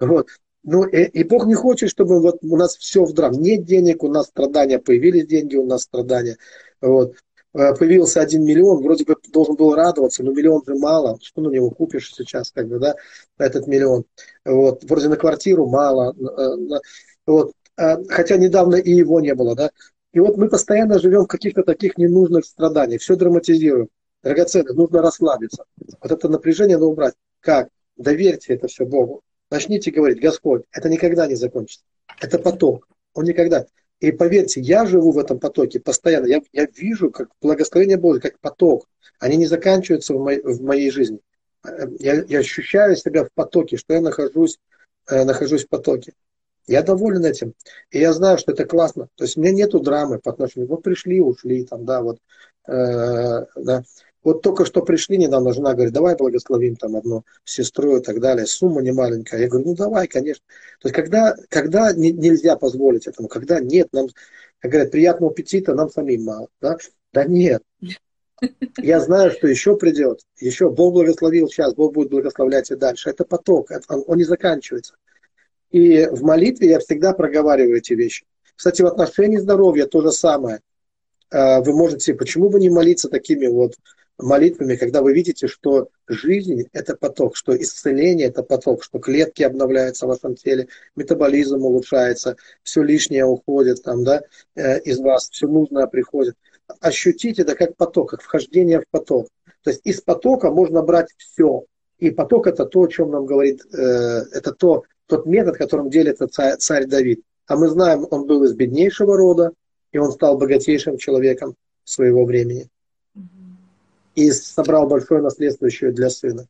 [0.00, 0.26] Вот.
[0.64, 3.30] Ну, и, и Бог не хочет, чтобы вот у нас все в драм.
[3.30, 6.38] Нет денег, у нас страдания, появились деньги, у нас страдания.
[6.80, 7.14] Вот.
[7.52, 11.18] Э, появился один миллион, вроде бы должен был радоваться, но миллион же мало.
[11.22, 12.96] Что на него купишь сейчас, как бы, да,
[13.38, 14.06] этот миллион?
[14.44, 14.82] Вот.
[14.82, 16.80] Вроде на квартиру мало, э,
[17.26, 17.52] вот.
[17.76, 19.70] А, хотя недавно и его не было, да.
[20.12, 23.88] И вот мы постоянно живем в каких-то таких ненужных страданиях, все драматизируем.
[24.22, 25.64] Драгоценный, нужно расслабиться.
[26.00, 27.14] Вот это напряжение надо убрать.
[27.40, 27.68] Как?
[27.96, 29.22] Доверьте это все Богу.
[29.50, 31.84] Начните говорить, Господь, это никогда не закончится.
[32.20, 32.88] Это поток.
[33.12, 33.66] Он никогда.
[34.00, 36.26] И поверьте, я живу в этом потоке постоянно.
[36.26, 38.88] Я, я вижу, как благословение Божье, как поток.
[39.18, 41.20] Они не заканчиваются в, моей, в моей жизни.
[41.98, 44.58] Я, я ощущаю себя в потоке, что я нахожусь,
[45.08, 46.12] э, нахожусь в потоке.
[46.66, 47.54] Я доволен этим.
[47.90, 49.08] И я знаю, что это классно.
[49.16, 50.68] То есть у меня нету драмы по отношению.
[50.68, 52.18] Вот пришли, ушли, там, да, вот.
[52.66, 53.82] Э, да.
[54.22, 58.46] Вот только что пришли недавно, жена говорит, давай благословим там одну сестру и так далее.
[58.46, 59.42] Сумма не маленькая.
[59.42, 60.42] Я говорю, ну давай, конечно.
[60.80, 64.08] То есть когда, когда не, нельзя позволить этому, когда нет, нам,
[64.60, 66.48] как говорят, приятного аппетита нам самим мало.
[66.62, 66.78] Да,
[67.12, 67.62] да нет.
[68.78, 70.20] Я знаю, что еще придет.
[70.40, 73.10] Еще Бог благословил сейчас, Бог будет благословлять и дальше.
[73.10, 74.94] Это поток, он, он не заканчивается.
[75.74, 78.24] И в молитве я всегда проговариваю эти вещи.
[78.54, 80.60] Кстати, в отношении здоровья то же самое.
[81.32, 83.74] А, вы можете, почему бы не молиться такими вот
[84.16, 90.06] молитвами, когда вы видите, что жизнь– это поток, что исцеление– это поток, что клетки обновляются
[90.06, 94.22] в вашем теле, метаболизм улучшается, все лишнее уходит там, да,
[94.54, 96.36] э, из вас, все нужное приходит.
[96.78, 99.26] Ощутите это как поток, как вхождение в поток.
[99.64, 101.64] То есть из потока можно брать все.
[101.98, 103.78] И поток– это то, о чем нам говорит, э,
[104.30, 107.22] это то, тот метод, которым делится царь, царь Давид.
[107.46, 109.52] А мы знаем, он был из беднейшего рода,
[109.92, 112.68] и он стал богатейшим человеком своего времени.
[114.14, 116.46] и собрал большое наследство еще для сына.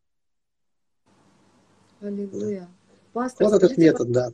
[2.00, 2.68] Аллилуйя.
[3.14, 4.32] Пастор, вот этот метод, да.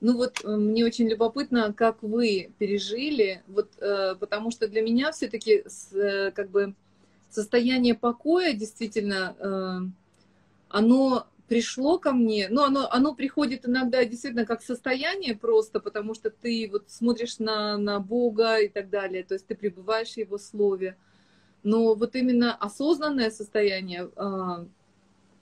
[0.00, 5.10] Ну вот э, мне очень любопытно, как вы пережили, вот, э, потому что для меня
[5.10, 6.74] все-таки э, как бы
[7.30, 9.78] состояние покоя действительно, э,
[10.68, 16.30] оно пришло ко мне, ну оно, оно приходит иногда действительно как состояние просто, потому что
[16.30, 20.38] ты вот смотришь на, на Бога и так далее, то есть ты пребываешь в Его
[20.38, 20.96] Слове.
[21.62, 24.66] Но вот именно осознанное состояние э,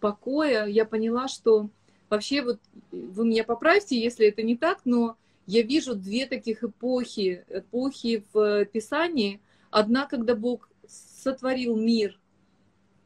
[0.00, 1.68] покоя, я поняла, что
[2.08, 2.60] Вообще, вот
[2.92, 8.64] вы меня поправьте, если это не так, но я вижу две таких эпохи, эпохи в
[8.66, 9.40] Писании.
[9.70, 12.18] Одна, когда Бог сотворил мир,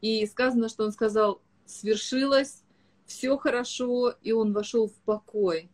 [0.01, 2.63] и сказано, что Он сказал, свершилось,
[3.11, 5.69] все хорошо, и Он вошел в покой.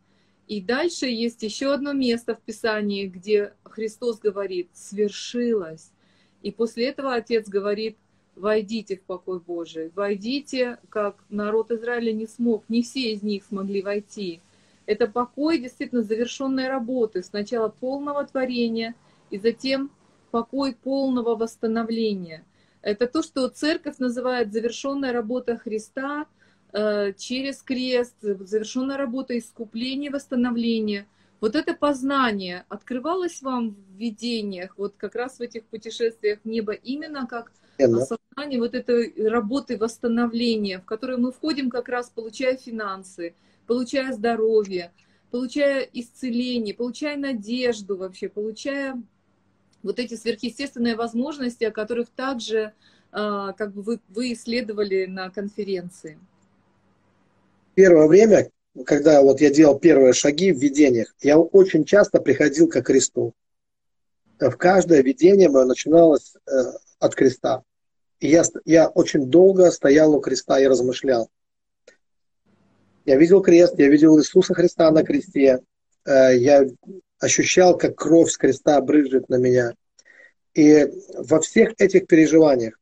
[0.46, 5.90] И дальше есть еще одно место в Писании, где Христос говорит, свершилось.
[6.42, 7.96] И после этого Отец говорит,
[8.34, 13.82] войдите в покой Божий, войдите, как народ Израиля не смог, не все из них смогли
[13.82, 14.40] войти.
[14.86, 18.94] Это покой действительно завершенной работы, сначала полного творения
[19.30, 19.90] и затем
[20.30, 22.44] покой полного восстановления.
[22.80, 26.26] Это то, что церковь называет завершенная работа Христа
[27.16, 31.06] через крест, завершенная работа искупления, восстановления.
[31.40, 36.72] Вот это познание открывалось вам в видениях, вот как раз в этих путешествиях в небо,
[36.72, 43.34] именно как осознание вот этой работы восстановления, в которую мы входим как раз, получая финансы,
[43.66, 44.92] получая здоровье,
[45.30, 49.00] получая исцеление, получая надежду вообще, получая
[49.82, 52.72] вот эти сверхъестественные возможности, о которых также
[53.12, 56.18] а, как бы вы, вы исследовали на конференции.
[57.78, 58.50] Первое время,
[58.86, 63.34] когда вот я делал первые шаги в видениях, я очень часто приходил к кресту.
[64.40, 66.50] В каждое видение мое начиналось э,
[66.98, 67.62] от креста.
[68.18, 71.30] И я, я очень долго стоял у креста и размышлял.
[73.04, 75.60] Я видел крест, я видел Иисуса Христа на кресте.
[76.04, 76.66] Э, я
[77.20, 79.72] ощущал, как кровь с креста брызжет на меня.
[80.52, 80.84] И
[81.16, 82.77] во всех этих переживаниях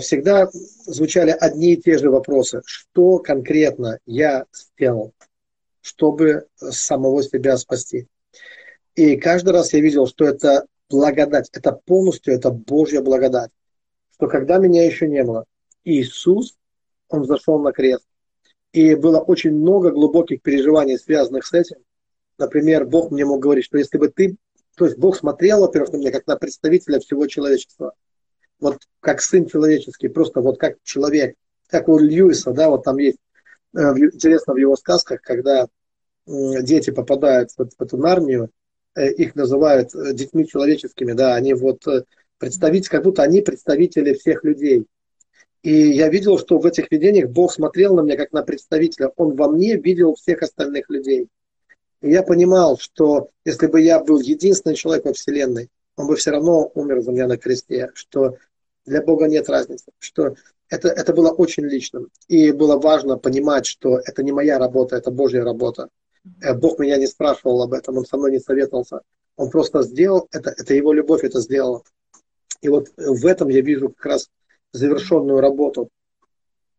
[0.00, 2.62] всегда звучали одни и те же вопросы.
[2.64, 5.12] Что конкретно я сделал,
[5.80, 8.06] чтобы самого себя спасти?
[8.94, 13.50] И каждый раз я видел, что это благодать, это полностью, это Божья благодать
[14.18, 15.44] что когда меня еще не было,
[15.84, 16.56] Иисус,
[17.08, 18.04] Он зашел на крест.
[18.72, 21.76] И было очень много глубоких переживаний, связанных с этим.
[22.36, 24.36] Например, Бог мне мог говорить, что если бы ты...
[24.76, 27.94] То есть Бог смотрел, во-первых, на меня как на представителя всего человечества.
[28.60, 31.36] Вот как сын человеческий, просто вот как человек.
[31.68, 33.18] Как у Льюиса, да, вот там есть
[33.76, 35.68] э, интересно в его сказках, когда
[36.26, 38.50] дети попадают в, в эту армию,
[38.94, 41.82] э, их называют э, детьми человеческими, да, они вот
[42.38, 44.86] представить, как будто они представители всех людей.
[45.62, 49.10] И я видел, что в этих видениях Бог смотрел на меня как на представителя.
[49.16, 51.28] Он во мне видел всех остальных людей.
[52.00, 55.68] И я понимал, что если бы я был единственный человек во Вселенной,
[55.98, 58.36] он бы все равно умер за меня на кресте, что
[58.86, 60.36] для Бога нет разницы, что
[60.70, 62.08] это, это было очень личным.
[62.28, 65.88] И было важно понимать, что это не моя работа, это Божья работа.
[66.40, 69.00] Э, Бог меня не спрашивал об этом, Он со мной не советовался.
[69.36, 71.82] Он просто сделал это, это Его любовь это сделала.
[72.60, 74.30] И вот в этом я вижу как раз
[74.72, 75.88] завершенную работу,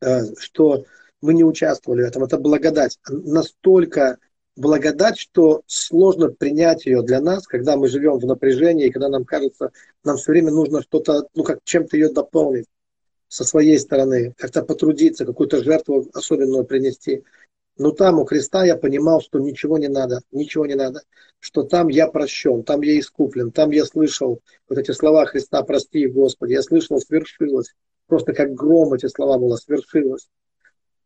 [0.01, 0.85] э, что
[1.21, 2.23] мы не участвовали в этом.
[2.23, 2.97] Это благодать.
[3.09, 4.17] Настолько
[4.55, 9.71] благодать, что сложно принять ее для нас, когда мы живем в напряжении, когда нам кажется,
[10.03, 12.65] нам все время нужно что-то, ну, как чем-то ее дополнить
[13.29, 17.23] со своей стороны, как-то потрудиться, какую-то жертву особенную принести.
[17.77, 21.01] Но там у креста я понимал, что ничего не надо, ничего не надо.
[21.39, 26.05] Что там я прощен, там я искуплен, там я слышал вот эти слова Христа «Прости,
[26.07, 26.53] Господи».
[26.53, 27.73] Я слышал «Свершилось».
[28.07, 30.27] Просто как гром эти слова было «Свершилось».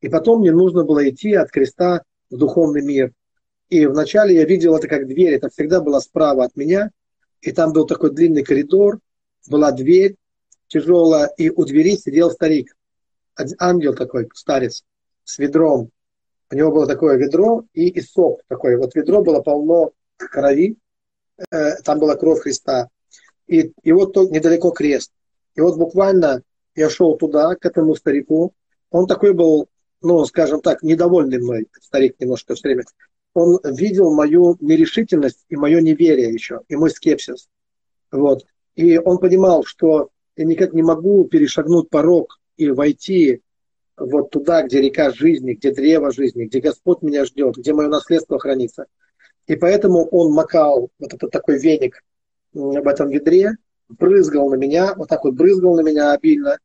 [0.01, 3.13] И потом мне нужно было идти от креста в духовный мир.
[3.73, 6.91] И вначале я видел это как дверь, это всегда было справа от меня.
[7.41, 8.99] И там был такой длинный коридор,
[9.49, 10.15] была дверь
[10.67, 12.77] тяжелая, и у двери сидел старик,
[13.57, 14.83] ангел такой, старец,
[15.23, 15.89] с ведром
[16.51, 18.77] у него было такое ведро и исоп такое.
[18.77, 20.77] Вот ведро было полно крови,
[21.49, 22.89] э, там была кровь Христа.
[23.47, 25.11] И, и вот тут недалеко крест.
[25.55, 26.43] И вот буквально
[26.75, 28.53] я шел туда, к этому старику.
[28.91, 29.67] Он такой был,
[30.03, 32.83] ну, скажем так, недовольный мной, старик немножко все время.
[33.33, 37.47] Он видел мою нерешительность и мое неверие еще, и мой скепсис.
[38.11, 38.45] Вот.
[38.75, 43.41] И он понимал, что я никак не могу перешагнуть порог и войти
[43.97, 48.39] вот туда, где река жизни, где древо жизни, где Господь меня ждет, где мое наследство
[48.39, 48.85] хранится.
[49.47, 52.03] И поэтому он макал вот этот такой веник
[52.53, 53.51] в этом ведре,
[53.89, 56.57] брызгал на меня, вот так вот брызгал на меня обильно,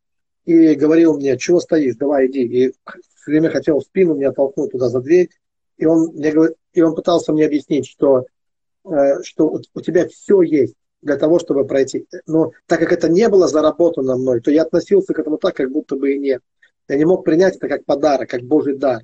[0.45, 2.45] и говорил мне, чего стоишь, давай иди.
[2.45, 5.29] И все время хотел в спину меня толкнуть туда за дверь.
[5.79, 6.35] И он, мне,
[6.72, 8.26] и он пытался мне объяснить, что,
[8.85, 12.07] э, что у тебя все есть для того, чтобы пройти.
[12.26, 15.70] Но так как это не было заработано мной, то я относился к этому так, как
[15.70, 16.43] будто бы и нет.
[16.89, 19.03] Я не мог принять это как подарок, как Божий дар.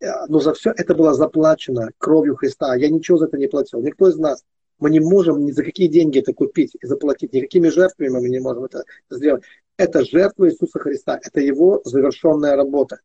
[0.00, 2.74] Э, но за все это было заплачено кровью Христа.
[2.74, 3.80] Я ничего за это не платил.
[3.82, 4.42] Никто из нас.
[4.78, 7.34] Мы не можем ни за какие деньги это купить и заплатить.
[7.34, 9.42] Никакими жертвами мы не можем это сделать.
[9.76, 11.20] Это жертва Иисуса Христа.
[11.22, 13.00] Это Его завершенная работа.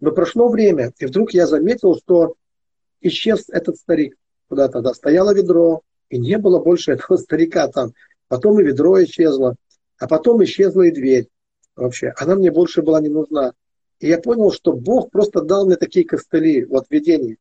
[0.00, 2.34] Но прошло время, и вдруг я заметил, что
[3.00, 4.16] исчез этот старик
[4.48, 4.80] куда-то.
[4.80, 7.92] Да, стояло ведро, и не было больше этого старика там.
[8.28, 9.56] Потом и ведро исчезло,
[9.98, 11.28] а потом исчезла и дверь
[11.76, 12.12] вообще.
[12.16, 13.52] Она мне больше была не нужна.
[13.98, 17.36] И я понял, что Бог просто дал мне такие костыли, вот видение.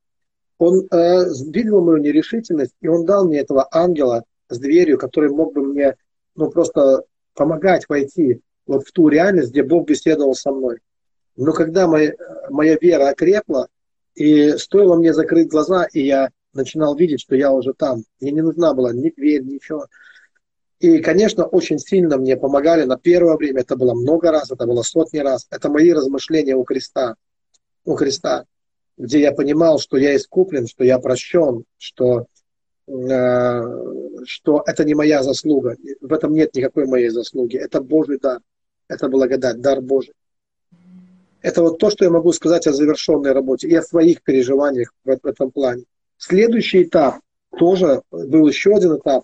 [0.58, 5.54] Он э, видел мою нерешительность, и он дал мне этого ангела с дверью, который мог
[5.54, 5.96] бы мне
[6.36, 7.04] ну, просто
[7.34, 10.80] помогать войти вот в ту реальность, где Бог беседовал со мной.
[11.40, 12.14] Но когда моя,
[12.50, 13.70] моя вера окрепла,
[14.14, 18.04] и стоило мне закрыть глаза, и я начинал видеть, что я уже там.
[18.20, 19.88] Мне не нужна была ни дверь, ничего.
[20.82, 23.62] И, конечно, очень сильно мне помогали на первое время.
[23.62, 25.48] Это было много раз, это было сотни раз.
[25.50, 27.16] Это мои размышления у Христа.
[27.86, 28.44] У Христа.
[28.98, 32.26] Где я понимал, что я искуплен, что я прощен, что,
[32.86, 33.62] э,
[34.26, 35.78] что это не моя заслуга.
[36.02, 37.56] В этом нет никакой моей заслуги.
[37.56, 38.42] Это Божий дар.
[38.90, 40.14] Это благодать, дар Божий.
[41.42, 45.18] Это вот то, что я могу сказать о завершенной работе и о своих переживаниях в,
[45.22, 45.84] в этом плане.
[46.18, 47.20] Следующий этап
[47.58, 49.24] тоже был еще один этап.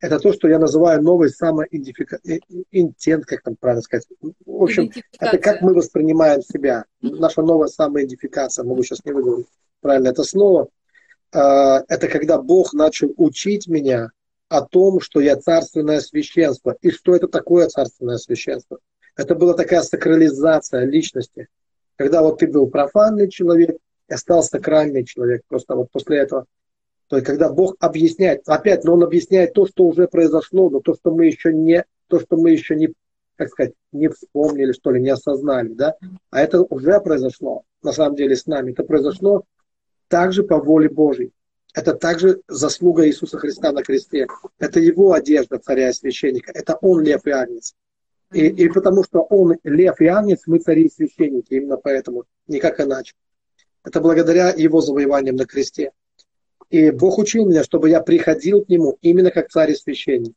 [0.00, 2.40] Это то, что я называю новый самоидентификация,
[3.22, 4.06] как там правильно сказать.
[4.20, 6.84] В общем, это как мы воспринимаем себя.
[7.00, 9.46] Наша новая самоидентификация, могу сейчас не выговорить
[9.84, 10.68] правильно это слово.
[11.32, 14.10] А, это когда Бог начал учить меня
[14.48, 16.74] о том, что я царственное священство.
[16.80, 18.78] И что это такое царственное священство?
[19.16, 21.48] Это была такая сакрализация личности.
[21.96, 23.76] Когда вот ты был профанный человек,
[24.08, 25.42] и стал сакральный человек.
[25.48, 26.46] Просто вот после этого.
[27.08, 30.94] То есть, когда Бог объясняет, опять, но Он объясняет то, что уже произошло, но то,
[30.94, 32.92] что мы еще не, то, что мы еще не,
[33.36, 35.96] как сказать, не вспомнили, что ли, не осознали, да,
[36.30, 38.72] а это уже произошло, на самом деле, с нами.
[38.72, 39.44] Это произошло
[40.08, 41.32] также по воле Божьей.
[41.74, 44.28] Это также заслуга Иисуса Христа на кресте.
[44.58, 46.52] Это Его одежда царя и священника.
[46.54, 47.74] Это Он лев и агнец.
[48.32, 51.54] И, и потому что он лев и агнец, мы цари и священники.
[51.54, 53.14] Именно поэтому, никак иначе.
[53.84, 55.92] Это благодаря его завоеваниям на кресте.
[56.70, 60.34] И Бог учил меня, чтобы я приходил к нему именно как царь и священник.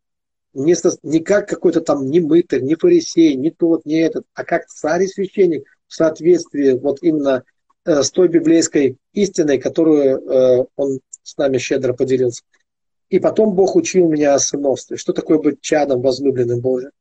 [0.53, 4.43] Не, со, не как какой-то там не мытарь, не фарисей, не тот, не этот, а
[4.43, 7.43] как царь и священник в соответствии вот именно
[7.85, 12.43] э, с той библейской истиной, которую э, он с нами щедро поделился.
[13.09, 14.97] И потом Бог учил меня о сыновстве.
[14.97, 16.91] Что такое быть чадом возлюбленным Божьим?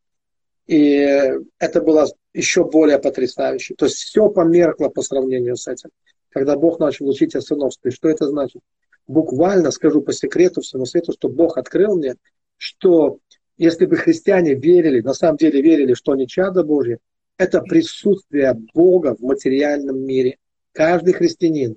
[0.67, 3.75] И это было еще более потрясающе.
[3.77, 5.91] То есть все померкло по сравнению с этим,
[6.31, 7.91] когда Бог начал учить о сыновстве.
[7.91, 8.63] Что это значит?
[9.07, 12.17] Буквально скажу по секрету всему свету, что Бог открыл мне,
[12.57, 13.19] что
[13.57, 16.99] если бы христиане верили, на самом деле верили, что они чада Божье,
[17.39, 20.39] это присутствие Бога в материальном мире.
[20.73, 21.77] Каждый христианин,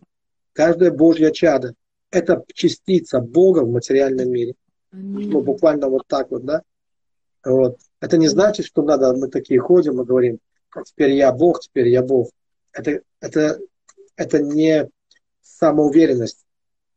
[0.53, 1.73] каждая Божья чада–
[2.11, 4.55] это частица Бога в материальном мире.
[4.91, 6.63] Ну, буквально вот так вот, да?
[7.43, 7.77] Вот.
[7.99, 10.39] Это не значит, что надо, мы такие ходим и говорим,
[10.85, 12.29] теперь я Бог, теперь я Бог.
[12.71, 13.59] Это, это,
[14.15, 14.89] это не
[15.41, 16.45] самоуверенность,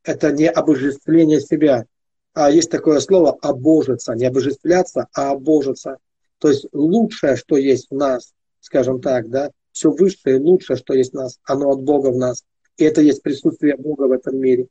[0.04, 1.86] это не обожествление себя.
[2.34, 5.98] А есть такое слово обожиться, не обожествляться, а обожиться.
[6.38, 10.94] То есть лучшее, что есть в нас, скажем так, да, все высшее и лучшее, что
[10.94, 12.44] есть в нас, оно от Бога в нас.
[12.76, 14.68] И это есть присутствие Бога в этом мире.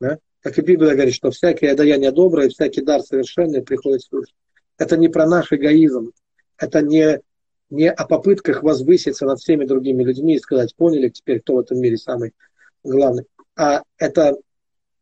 [0.00, 0.18] Да?
[0.40, 4.32] Как и Библия говорит, что всякое даяние доброе, всякий дар совершенный приходит свыше.
[4.78, 6.12] Это не про наш эгоизм.
[6.56, 7.20] Это не,
[7.68, 11.80] не о попытках возвыситься над всеми другими людьми и сказать, поняли теперь, кто в этом
[11.80, 12.32] мире самый
[12.84, 13.24] главный.
[13.56, 14.36] А это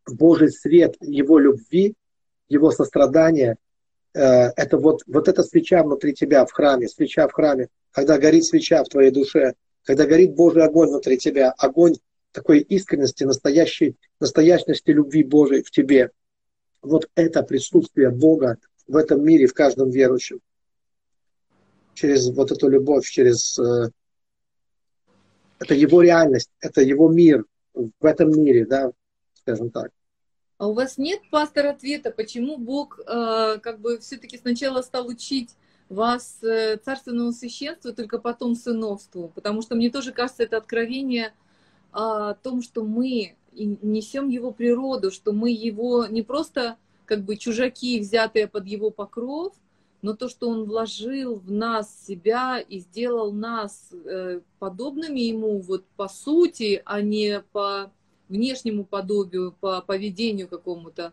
[0.07, 1.95] Божий свет, Его любви,
[2.49, 3.57] Его сострадания.
[4.15, 8.45] Э, это вот, вот эта свеча внутри тебя в храме, свеча в храме, когда горит
[8.45, 9.55] свеча в твоей душе,
[9.85, 11.95] когда горит Божий огонь внутри тебя, огонь
[12.33, 16.11] такой искренности, настоящей, настоящности любви Божией в тебе.
[16.83, 20.41] Вот это присутствие Бога в этом мире, в каждом верующем.
[21.95, 23.59] Через вот эту любовь, через...
[23.59, 23.91] Э,
[25.59, 28.93] это его реальность, это его мир в этом мире, да,
[29.35, 29.91] скажем так.
[30.59, 35.51] А у вас нет, пастор, ответа, почему Бог э, как бы все-таки сначала стал учить
[35.89, 39.31] вас э, царственному священству, только потом сыновству?
[39.35, 41.35] Потому что мне тоже кажется, это откровение
[41.93, 46.77] о том, что мы несем его природу, что мы его не просто
[47.07, 49.55] как бы чужаки, взятые под его покров,
[50.03, 55.85] но то, что Он вложил в нас себя и сделал нас э, подобными Ему вот
[55.97, 57.91] по сути, а не по
[58.29, 61.13] внешнему подобию, по поведению какому-то,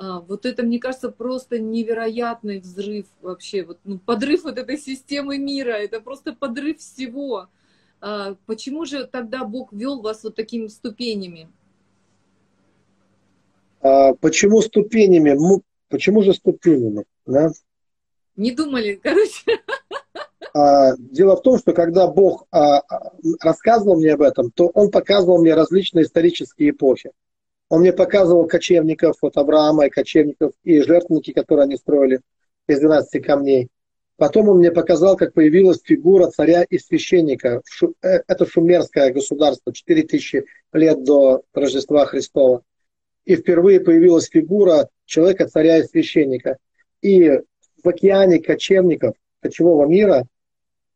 [0.00, 5.38] а, вот это, мне кажется, просто невероятный взрыв вообще, вот, ну, подрыв вот этой системы
[5.38, 7.48] мира, это просто подрыв всего.
[8.00, 11.48] А, почему же тогда Бог вел вас вот такими ступенями?
[13.80, 15.36] А, почему ступенями?
[15.88, 17.04] Почему же ступенями?
[17.26, 17.50] Да?
[18.36, 19.42] Не думали, короче.
[20.54, 22.82] А, дело в том, что когда Бог а,
[23.40, 27.10] рассказывал мне об этом, то Он показывал мне различные исторические эпохи.
[27.68, 32.20] Он мне показывал кочевников от Авраама и кочевников и жертвники, которые они строили
[32.66, 33.68] из 12 камней.
[34.16, 37.62] Потом он мне показал, как появилась фигура царя и священника.
[38.02, 42.62] Э, это шумерское государство, 4000 лет до Рождества Христова.
[43.28, 46.56] И впервые появилась фигура человека, царя и священника.
[47.02, 47.28] И
[47.82, 50.26] в океане кочевников, кочевого мира,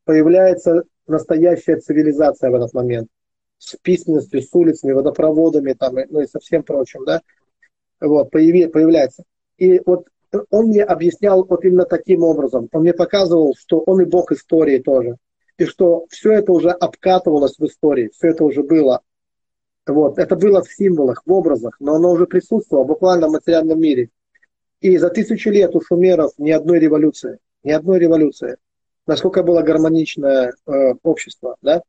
[0.05, 3.09] появляется настоящая цивилизация в этот момент–
[3.63, 7.23] с письменностью, с улицами, водопроводами там, ну и со всем прочим, да,
[8.01, 9.23] вот, появи, появляется.
[9.57, 10.07] И вот
[10.51, 12.69] он мне объяснял вот именно таким образом.
[12.73, 15.17] Он мне показывал, что он и бог истории тоже.
[15.59, 19.03] И что все это уже обкатывалось в истории, все это уже было.
[19.87, 24.11] Вот, это было в символах, в образах, но оно уже присутствовало буквально в материальном мире.
[24.81, 28.57] И за тысячи лет у шумеров ни одной революции, ни одной революции.
[29.07, 31.83] Насколько было гармоничное э, общество, да?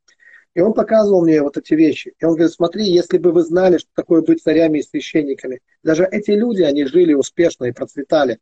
[0.56, 2.14] И он показывал мне вот эти вещи.
[2.20, 6.06] И он говорит, смотри, если бы вы знали, что такое быть царями и священниками, даже
[6.06, 8.40] эти люди, они жили успешно и процветали.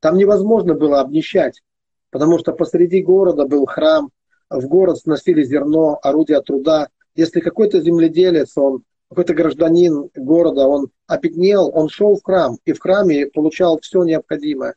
[0.00, 1.62] Там невозможно было обнищать,
[2.10, 4.10] потому что посреди города был храм,
[4.50, 6.88] в город сносили зерно, орудия труда.
[7.14, 12.80] Если какой-то земледелец, он какой-то гражданин города, он обеднел, он шел в храм, и в
[12.80, 14.74] храме получал все необходимое.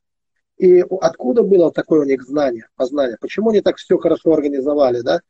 [0.57, 3.17] И откуда было такое у них знание, познание?
[3.19, 5.21] Почему они так все хорошо организовали, да?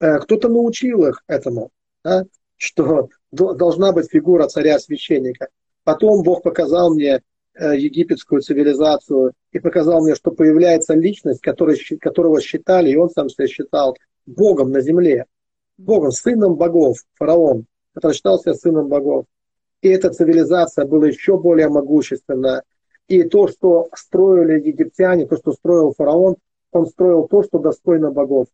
[0.00, 1.70] Э, кто-то научил их этому,
[2.04, 2.24] да,
[2.56, 5.48] что должна быть фигура царя-священника.
[5.84, 7.22] Потом Бог показал мне
[7.54, 13.28] э, египетскую цивилизацию и показал мне, что появляется личность, который, которого считали, и он сам
[13.28, 15.26] себя считал Богом на земле,
[15.78, 19.26] Богом, сыном богов, фараон, который считался сыном богов.
[19.82, 22.62] И эта цивилизация была еще более могущественная.
[23.08, 26.36] И то, что строили египтяне, то, что строил фараон,
[26.72, 28.48] он строил то, что достойно богов.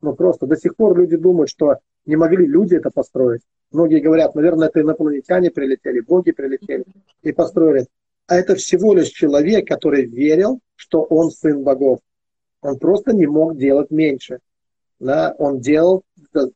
[0.00, 3.42] Ну просто до сих пор люди думают, что не могли люди это построить.
[3.70, 6.84] Многие говорят, наверное, это инопланетяне прилетели, боги прилетели
[7.22, 7.86] и построили.
[8.26, 12.00] А это всего лишь человек, который верил, что он сын богов.
[12.60, 14.40] Он просто не мог делать меньше.
[15.02, 15.34] Да?
[15.38, 16.04] Он делал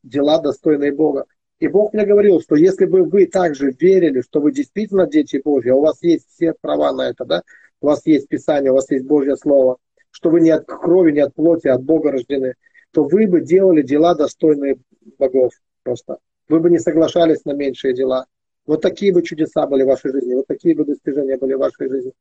[0.03, 1.25] дела, достойные Бога.
[1.59, 5.69] И Бог мне говорил, что если бы вы также верили, что вы действительно дети Божьи,
[5.69, 7.43] а у вас есть все права на это, да?
[7.81, 9.77] у вас есть Писание, у вас есть Божье Слово,
[10.11, 12.55] что вы не от крови, не от плоти, а от Бога рождены,
[12.91, 14.77] то вы бы делали дела достойные
[15.19, 15.51] богов
[15.83, 16.19] просто.
[16.47, 18.27] Вы бы не соглашались на меньшие дела.
[18.65, 21.89] Вот такие бы чудеса были в вашей жизни, вот такие бы достижения были в вашей
[21.89, 22.13] жизни.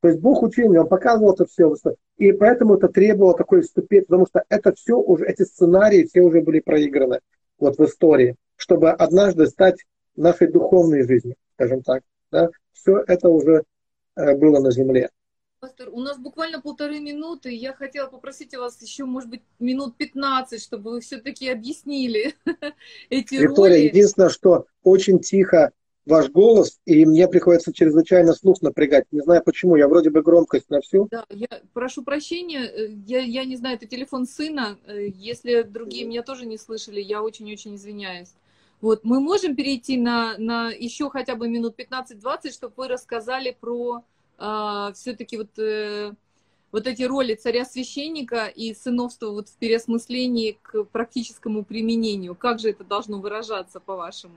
[0.00, 1.74] То есть Бог учил меня, Он показывал это все.
[2.16, 6.40] И поэтому это требовало такой ступени, потому что это все уже, эти сценарии все уже
[6.40, 7.20] были проиграны
[7.58, 9.84] вот в истории, чтобы однажды стать
[10.14, 12.02] нашей духовной жизнью, скажем так.
[12.30, 12.48] Да?
[12.72, 13.64] Все это уже
[14.16, 15.10] э, было на земле.
[15.60, 17.52] Пастор, у нас буквально полторы минуты.
[17.52, 22.36] Я хотела попросить у вас еще, может быть, минут 15, чтобы вы все-таки объяснили
[23.10, 23.88] эти Виктория, роли.
[23.88, 25.72] единственное, что очень тихо
[26.08, 29.04] ваш голос, и мне приходится чрезвычайно слух напрягать.
[29.12, 31.06] Не знаю почему, я вроде бы громкость на всю.
[31.10, 34.78] Да, я прошу прощения, э, я, я не знаю, это телефон сына.
[34.86, 38.32] Э, если другие меня тоже не слышали, я очень-очень извиняюсь.
[38.80, 44.04] Вот, мы можем перейти на, на еще хотя бы минут 15-20, чтобы вы рассказали про
[44.38, 46.12] а, все-таки вот, э,
[46.70, 52.36] вот эти роли царя-священника и сыновства вот в переосмыслении к практическому применению?
[52.36, 54.36] Как же это должно выражаться, по-вашему?